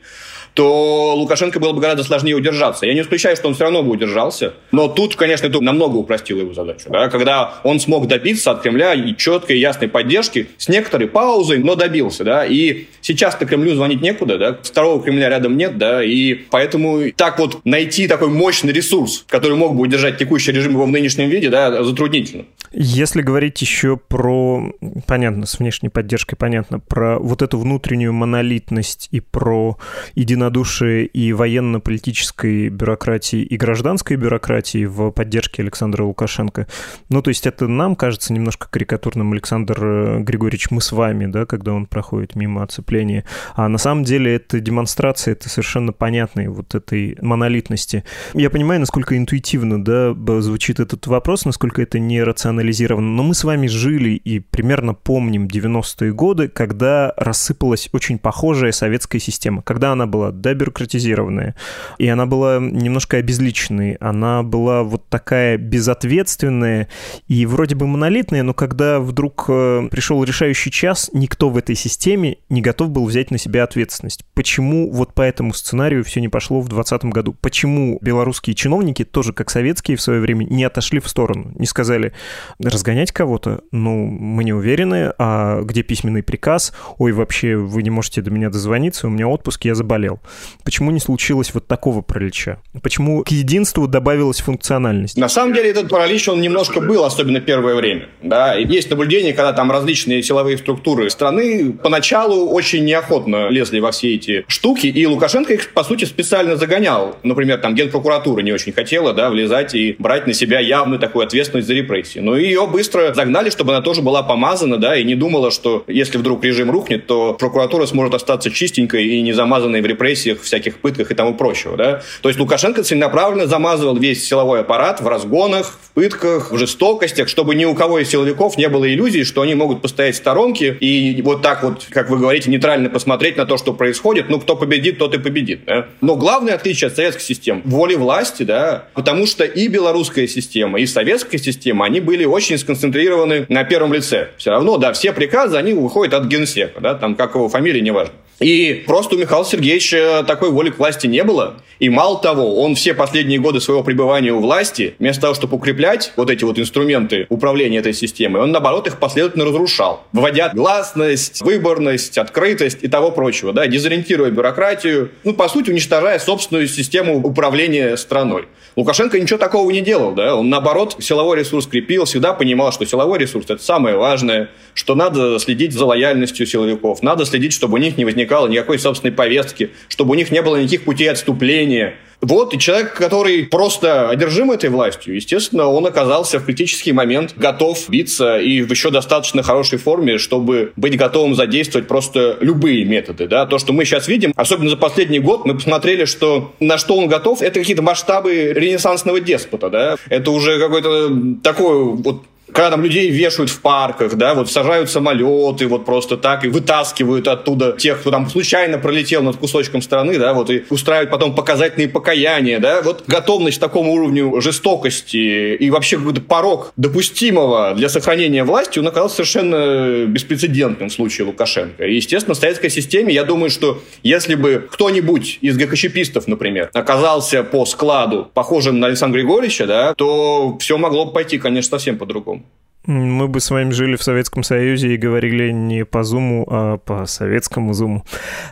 то 0.54 1.14
Лукашенко 1.16 1.60
было 1.60 1.72
бы 1.72 1.80
гораздо 1.80 2.04
сложнее 2.04 2.34
удержаться. 2.34 2.86
Я 2.86 2.94
не 2.94 3.00
исключаю, 3.00 3.36
что 3.36 3.48
он 3.48 3.54
все 3.54 3.64
равно 3.64 3.82
бы 3.82 3.90
удержался, 3.90 4.54
но 4.70 4.88
тут, 4.88 5.16
конечно, 5.16 5.46
это 5.46 5.60
намного 5.60 5.96
упростило 5.96 6.40
его 6.40 6.54
задачу. 6.54 6.84
Да? 6.88 7.08
Когда 7.08 7.54
он 7.64 7.80
смог 7.80 8.06
добиться 8.08 8.50
от 8.50 8.62
Кремля 8.62 8.94
и 8.94 9.16
четкой 9.16 9.58
ясной 9.58 9.88
поддержки 9.88 10.48
с 10.58 10.68
некоторой 10.68 11.08
паузой, 11.08 11.58
но 11.58 11.74
добился. 11.74 12.24
Да? 12.24 12.44
И 12.46 12.86
сейчас-то 13.00 13.46
Кремлю 13.46 13.74
звонить 13.74 14.02
некуда, 14.02 14.38
да? 14.38 14.58
второго 14.62 15.02
Кремля 15.02 15.28
рядом 15.28 15.56
нет, 15.56 15.78
да? 15.78 16.02
и 16.04 16.34
поэтому 16.34 17.10
так 17.16 17.38
вот 17.38 17.64
найти 17.64 18.08
такой 18.08 18.28
мощный 18.28 18.72
ресурс, 18.72 19.24
который 19.28 19.56
мог 19.56 19.74
бы 19.74 19.82
удержать 19.82 20.18
текущий 20.18 20.52
режим 20.52 20.72
его 20.72 20.84
в 20.84 20.90
нынешнем 20.90 21.28
виде, 21.28 21.48
да, 21.48 21.82
затруднительно. 21.82 22.44
Если 22.72 23.20
говорить 23.20 23.60
еще 23.60 23.96
про, 23.96 24.72
понятно, 25.06 25.46
с 25.46 25.58
внешней 25.58 25.90
поддержкой 25.90 26.36
понятно, 26.36 26.80
про 26.80 27.18
вот 27.18 27.42
эту 27.42 27.58
внутреннюю 27.58 28.12
монолитность 28.14 29.08
и 29.10 29.20
про 29.20 29.76
едино 30.14 30.41
единодушие 30.42 31.06
и 31.06 31.32
военно-политической 31.32 32.68
бюрократии, 32.68 33.42
и 33.42 33.56
гражданской 33.56 34.16
бюрократии 34.16 34.84
в 34.84 35.10
поддержке 35.10 35.62
Александра 35.62 36.02
Лукашенко. 36.04 36.66
Ну, 37.08 37.22
то 37.22 37.28
есть 37.28 37.46
это 37.46 37.68
нам 37.68 37.94
кажется 37.94 38.32
немножко 38.32 38.68
карикатурным, 38.68 39.32
Александр 39.32 39.78
э, 39.80 40.20
Григорьевич, 40.20 40.70
мы 40.70 40.80
с 40.80 40.90
вами, 40.92 41.26
да, 41.26 41.46
когда 41.46 41.72
он 41.72 41.86
проходит 41.86 42.34
мимо 42.34 42.62
оцепления. 42.62 43.24
А 43.54 43.68
на 43.68 43.78
самом 43.78 44.04
деле 44.04 44.34
это 44.34 44.58
демонстрация, 44.58 45.32
это 45.32 45.48
совершенно 45.48 45.92
понятной 45.92 46.48
вот 46.48 46.74
этой 46.74 47.16
монолитности. 47.20 48.04
Я 48.34 48.50
понимаю, 48.50 48.80
насколько 48.80 49.16
интуитивно, 49.16 49.82
да, 49.82 50.14
звучит 50.40 50.80
этот 50.80 51.06
вопрос, 51.06 51.44
насколько 51.44 51.82
это 51.82 51.98
не 51.98 52.22
рационализировано, 52.22 53.08
но 53.08 53.22
мы 53.22 53.34
с 53.34 53.44
вами 53.44 53.68
жили 53.68 54.10
и 54.10 54.40
примерно 54.40 54.94
помним 54.94 55.46
90-е 55.46 56.12
годы, 56.12 56.48
когда 56.48 57.12
рассыпалась 57.16 57.88
очень 57.92 58.18
похожая 58.18 58.72
советская 58.72 59.20
система, 59.20 59.62
когда 59.62 59.92
она 59.92 60.06
была 60.06 60.31
дебюрократизированная, 60.40 61.54
и 61.98 62.08
она 62.08 62.26
была 62.26 62.58
немножко 62.58 63.18
обезличенной, 63.18 63.94
она 64.00 64.42
была 64.42 64.82
вот 64.82 65.08
такая 65.08 65.58
безответственная 65.58 66.88
и 67.28 67.46
вроде 67.46 67.74
бы 67.74 67.86
монолитная, 67.86 68.42
но 68.42 68.54
когда 68.54 69.00
вдруг 69.00 69.46
э, 69.48 69.88
пришел 69.90 70.22
решающий 70.24 70.70
час, 70.70 71.10
никто 71.12 71.50
в 71.50 71.56
этой 71.56 71.74
системе 71.74 72.38
не 72.48 72.60
готов 72.62 72.90
был 72.90 73.04
взять 73.06 73.30
на 73.30 73.38
себя 73.38 73.64
ответственность. 73.64 74.24
Почему 74.34 74.90
вот 74.90 75.14
по 75.14 75.22
этому 75.22 75.52
сценарию 75.52 76.04
все 76.04 76.20
не 76.20 76.28
пошло 76.28 76.60
в 76.60 76.68
2020 76.68 77.04
году? 77.12 77.36
Почему 77.40 77.98
белорусские 78.00 78.54
чиновники, 78.54 79.04
тоже 79.04 79.32
как 79.32 79.50
советские 79.50 79.96
в 79.96 80.02
свое 80.02 80.20
время, 80.20 80.44
не 80.44 80.64
отошли 80.64 81.00
в 81.00 81.08
сторону, 81.08 81.52
не 81.54 81.66
сказали 81.66 82.12
разгонять 82.58 83.12
кого-то? 83.12 83.62
Ну, 83.70 84.06
мы 84.06 84.44
не 84.44 84.52
уверены, 84.52 85.12
а 85.18 85.62
где 85.62 85.82
письменный 85.82 86.22
приказ? 86.22 86.72
Ой, 86.98 87.12
вообще, 87.12 87.56
вы 87.56 87.82
не 87.82 87.90
можете 87.90 88.22
до 88.22 88.30
меня 88.30 88.50
дозвониться, 88.50 89.06
у 89.06 89.10
меня 89.10 89.28
отпуск, 89.28 89.64
я 89.64 89.74
заболел. 89.74 90.20
Почему 90.64 90.90
не 90.90 91.00
случилось 91.00 91.52
вот 91.54 91.66
такого 91.66 92.02
паралича? 92.02 92.58
Почему 92.82 93.22
к 93.24 93.28
единству 93.28 93.86
добавилась 93.86 94.40
функциональность? 94.40 95.16
На 95.16 95.28
самом 95.28 95.54
деле 95.54 95.70
этот 95.70 95.88
паралич, 95.88 96.28
он 96.28 96.40
немножко 96.40 96.80
был, 96.80 97.04
особенно 97.04 97.40
первое 97.40 97.74
время. 97.74 98.08
Да? 98.22 98.58
И 98.58 98.66
есть 98.66 98.90
наблюдение, 98.90 99.32
когда 99.32 99.52
там 99.52 99.70
различные 99.70 100.22
силовые 100.22 100.58
структуры 100.58 101.10
страны 101.10 101.72
поначалу 101.72 102.48
очень 102.50 102.84
неохотно 102.84 103.48
лезли 103.48 103.80
во 103.80 103.90
все 103.90 104.14
эти 104.14 104.44
штуки, 104.48 104.86
и 104.86 105.06
Лукашенко 105.06 105.54
их, 105.54 105.72
по 105.72 105.84
сути, 105.84 106.04
специально 106.04 106.56
загонял. 106.56 107.16
Например, 107.22 107.58
там 107.58 107.74
Генпрокуратура 107.74 108.40
не 108.42 108.52
очень 108.52 108.72
хотела 108.72 109.12
да, 109.12 109.30
влезать 109.30 109.74
и 109.74 109.96
брать 109.98 110.26
на 110.26 110.32
себя 110.32 110.60
явную 110.60 110.98
такую 110.98 111.24
ответственность 111.26 111.68
за 111.68 111.74
репрессии. 111.74 112.20
Но 112.20 112.36
ее 112.36 112.66
быстро 112.66 113.12
загнали, 113.14 113.50
чтобы 113.50 113.72
она 113.72 113.82
тоже 113.82 114.02
была 114.02 114.22
помазана, 114.22 114.78
да, 114.78 114.96
и 114.96 115.04
не 115.04 115.14
думала, 115.14 115.50
что 115.50 115.84
если 115.86 116.18
вдруг 116.18 116.44
режим 116.44 116.70
рухнет, 116.70 117.06
то 117.06 117.34
прокуратура 117.34 117.86
сможет 117.86 118.14
остаться 118.14 118.50
чистенькой 118.50 119.06
и 119.06 119.22
не 119.22 119.32
замазанной 119.32 119.80
в 119.80 119.86
репрессиях, 120.12 120.42
всяких 120.42 120.78
пытках 120.78 121.10
и 121.10 121.14
тому 121.14 121.34
прочего, 121.34 121.76
да. 121.76 122.02
То 122.20 122.28
есть 122.28 122.38
Лукашенко 122.38 122.82
целенаправленно 122.82 123.46
замазывал 123.46 123.96
весь 123.96 124.24
силовой 124.26 124.60
аппарат 124.60 125.00
в 125.00 125.08
разгонах, 125.08 125.78
в 125.82 125.90
пытках, 125.92 126.52
в 126.52 126.58
жестокостях, 126.58 127.28
чтобы 127.28 127.54
ни 127.54 127.64
у 127.64 127.74
кого 127.74 127.98
из 127.98 128.08
силовиков 128.10 128.56
не 128.58 128.68
было 128.68 128.88
иллюзий, 128.92 129.24
что 129.24 129.42
они 129.42 129.54
могут 129.54 129.82
постоять 129.82 130.14
в 130.14 130.18
сторонке 130.18 130.76
и 130.80 131.20
вот 131.22 131.42
так 131.42 131.62
вот, 131.62 131.86
как 131.90 132.10
вы 132.10 132.18
говорите, 132.18 132.50
нейтрально 132.50 132.90
посмотреть 132.90 133.36
на 133.36 133.46
то, 133.46 133.56
что 133.56 133.72
происходит. 133.72 134.28
Ну, 134.28 134.40
кто 134.40 134.56
победит, 134.56 134.98
тот 134.98 135.14
и 135.14 135.18
победит, 135.18 135.64
да. 135.66 135.86
Но 136.00 136.16
главное 136.16 136.54
отличие 136.54 136.88
от 136.88 136.96
советской 136.96 137.22
системы– 137.22 137.62
воли 137.64 137.94
власти, 137.94 138.42
да, 138.42 138.84
потому 138.94 139.26
что 139.26 139.44
и 139.44 139.68
белорусская 139.68 140.28
система, 140.28 140.80
и 140.80 140.86
советская 140.86 141.40
система, 141.40 141.86
они 141.86 142.00
были 142.00 142.24
очень 142.24 142.58
сконцентрированы 142.58 143.46
на 143.48 143.64
первом 143.64 143.92
лице. 143.92 144.28
Все 144.36 144.50
равно, 144.50 144.76
да, 144.76 144.92
все 144.92 145.12
приказы, 145.12 145.56
они 145.56 145.72
выходят 145.72 146.14
от 146.14 146.26
генсека, 146.26 146.80
да, 146.80 146.94
там 146.94 147.14
как 147.14 147.34
его 147.34 147.48
фамилия, 147.48 147.80
неважно. 147.80 148.12
И 148.42 148.82
просто 148.86 149.14
у 149.14 149.18
Михаила 149.18 149.44
Сергеевича 149.44 150.01
такой 150.26 150.50
воли 150.50 150.70
к 150.70 150.78
власти 150.78 151.06
не 151.06 151.24
было. 151.24 151.56
И 151.78 151.88
мало 151.88 152.20
того, 152.20 152.62
он 152.62 152.76
все 152.76 152.94
последние 152.94 153.40
годы 153.40 153.60
своего 153.60 153.82
пребывания 153.82 154.30
у 154.32 154.38
власти, 154.38 154.94
вместо 155.00 155.22
того, 155.22 155.34
чтобы 155.34 155.56
укреплять 155.56 156.12
вот 156.14 156.30
эти 156.30 156.44
вот 156.44 156.58
инструменты 156.58 157.26
управления 157.28 157.78
этой 157.78 157.92
системой, 157.92 158.42
он, 158.42 158.52
наоборот, 158.52 158.86
их 158.86 158.98
последовательно 158.98 159.44
разрушал, 159.46 160.04
вводя 160.12 160.50
гласность, 160.54 161.42
выборность, 161.42 162.18
открытость 162.18 162.78
и 162.82 162.88
того 162.88 163.10
прочего, 163.10 163.52
да, 163.52 163.66
дезориентируя 163.66 164.30
бюрократию, 164.30 165.10
ну, 165.24 165.34
по 165.34 165.48
сути, 165.48 165.70
уничтожая 165.70 166.20
собственную 166.20 166.68
систему 166.68 167.18
управления 167.18 167.96
страной. 167.96 168.46
Лукашенко 168.76 169.18
ничего 169.18 169.38
такого 169.38 169.70
не 169.70 169.80
делал, 169.80 170.12
да, 170.12 170.36
он, 170.36 170.48
наоборот, 170.48 170.96
силовой 171.00 171.38
ресурс 171.38 171.66
крепил, 171.66 172.04
всегда 172.04 172.32
понимал, 172.32 172.72
что 172.72 172.86
силовой 172.86 173.18
ресурс– 173.18 173.46
это 173.48 173.62
самое 173.62 173.96
важное, 173.96 174.50
что 174.72 174.94
надо 174.94 175.38
следить 175.40 175.72
за 175.72 175.84
лояльностью 175.84 176.46
силовиков, 176.46 177.02
надо 177.02 177.24
следить, 177.24 177.52
чтобы 177.52 177.74
у 177.74 177.76
них 177.78 177.98
не 177.98 178.04
возникало 178.04 178.46
никакой 178.46 178.78
собственной 178.78 179.12
повестки, 179.12 179.70
чтобы 179.92 180.12
у 180.12 180.14
них 180.14 180.30
не 180.30 180.40
было 180.40 180.56
никаких 180.56 180.84
путей 180.84 181.10
отступления. 181.10 181.94
Вот, 182.22 182.54
и 182.54 182.58
человек, 182.58 182.94
который 182.94 183.44
просто 183.44 184.08
одержим 184.08 184.52
этой 184.52 184.70
властью, 184.70 185.16
естественно, 185.16 185.66
он 185.66 185.84
оказался 185.86 186.38
в 186.38 186.46
критический 186.46 186.92
момент 186.92 187.34
готов 187.36 187.90
биться 187.90 188.38
и 188.38 188.62
в 188.62 188.70
еще 188.70 188.90
достаточно 188.90 189.42
хорошей 189.42 189.78
форме, 189.78 190.18
чтобы 190.18 190.72
быть 190.76 190.96
готовым 190.96 191.34
задействовать 191.34 191.88
просто 191.88 192.38
любые 192.40 192.84
методы. 192.84 193.26
Да? 193.26 193.44
То, 193.44 193.58
что 193.58 193.72
мы 193.72 193.84
сейчас 193.84 194.06
видим, 194.06 194.32
особенно 194.36 194.70
за 194.70 194.76
последний 194.76 195.18
год, 195.18 195.44
мы 195.44 195.56
посмотрели, 195.56 196.04
что 196.04 196.54
на 196.60 196.78
что 196.78 196.96
он 196.96 197.08
готов, 197.08 197.42
это 197.42 197.58
какие-то 197.58 197.82
масштабы 197.82 198.52
ренессансного 198.54 199.20
деспота. 199.20 199.68
Да? 199.68 199.96
Это 200.08 200.30
уже 200.30 200.60
какой-то 200.60 201.10
такой 201.42 201.84
вот 201.96 202.22
когда 202.52 202.70
там 202.70 202.82
людей 202.82 203.10
вешают 203.10 203.50
в 203.50 203.60
парках, 203.60 204.14
да, 204.14 204.34
вот 204.34 204.50
сажают 204.50 204.90
самолеты 204.90 205.66
вот 205.66 205.84
просто 205.84 206.16
так 206.16 206.44
и 206.44 206.48
вытаскивают 206.48 207.28
оттуда 207.28 207.72
тех, 207.72 208.00
кто 208.00 208.10
там 208.10 208.28
случайно 208.28 208.78
пролетел 208.78 209.22
над 209.22 209.36
кусочком 209.36 209.82
страны, 209.82 210.18
да, 210.18 210.34
вот 210.34 210.50
и 210.50 210.64
устраивают 210.70 211.10
потом 211.10 211.34
показательные 211.34 211.88
покаяния, 211.88 212.58
да, 212.58 212.82
вот 212.82 213.04
готовность 213.06 213.58
к 213.58 213.60
такому 213.60 213.92
уровню 213.92 214.40
жестокости 214.40 215.54
и 215.54 215.70
вообще 215.70 215.96
какой-то 215.96 216.20
порог 216.20 216.72
допустимого 216.76 217.74
для 217.74 217.88
сохранения 217.88 218.44
власти, 218.44 218.78
он 218.78 218.86
оказался 218.86 219.16
совершенно 219.16 220.06
беспрецедентным 220.06 220.88
в 220.88 220.92
случае 220.92 221.26
Лукашенко. 221.26 221.84
И, 221.84 221.94
естественно, 221.94 222.34
в 222.34 222.38
советской 222.38 222.70
системе, 222.70 223.14
я 223.14 223.24
думаю, 223.24 223.50
что 223.50 223.82
если 224.02 224.34
бы 224.34 224.66
кто-нибудь 224.70 225.38
из 225.40 225.56
ГКЧПистов, 225.56 226.28
например, 226.28 226.70
оказался 226.74 227.42
по 227.42 227.64
складу 227.66 228.30
похожим 228.34 228.80
на 228.80 228.88
Александра 228.88 229.18
Григорьевича, 229.18 229.66
да, 229.66 229.94
то 229.94 230.56
все 230.60 230.78
могло 230.78 231.06
бы 231.06 231.12
пойти, 231.12 231.38
конечно, 231.38 231.70
совсем 231.70 231.98
по-другому. 231.98 232.41
Мы 232.86 233.28
бы 233.28 233.38
с 233.38 233.50
вами 233.52 233.70
жили 233.70 233.94
в 233.94 234.02
Советском 234.02 234.42
Союзе 234.42 234.94
и 234.94 234.96
говорили 234.96 235.52
не 235.52 235.84
по 235.84 236.02
Зуму, 236.02 236.44
а 236.50 236.78
по 236.78 237.06
советскому 237.06 237.74
Зуму. 237.74 238.04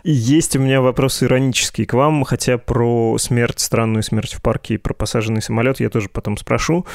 Есть 0.05 0.55
у 0.55 0.61
меня 0.61 0.81
вопрос 0.81 1.21
иронический 1.25 1.85
к 1.85 1.95
вам, 1.95 2.23
хотя 2.23 2.57
про 2.57 3.19
смерть, 3.19 3.59
странную 3.59 4.05
смерть 4.05 4.35
в 4.35 4.41
парке 4.41 4.75
и 4.75 4.79
про 4.79 4.95
посаженный 4.95 5.43
самолет 5.43 5.81
я 5.81 5.91
тоже 5.91 6.09
потом 6.09 6.37
спрошу. 6.37 6.87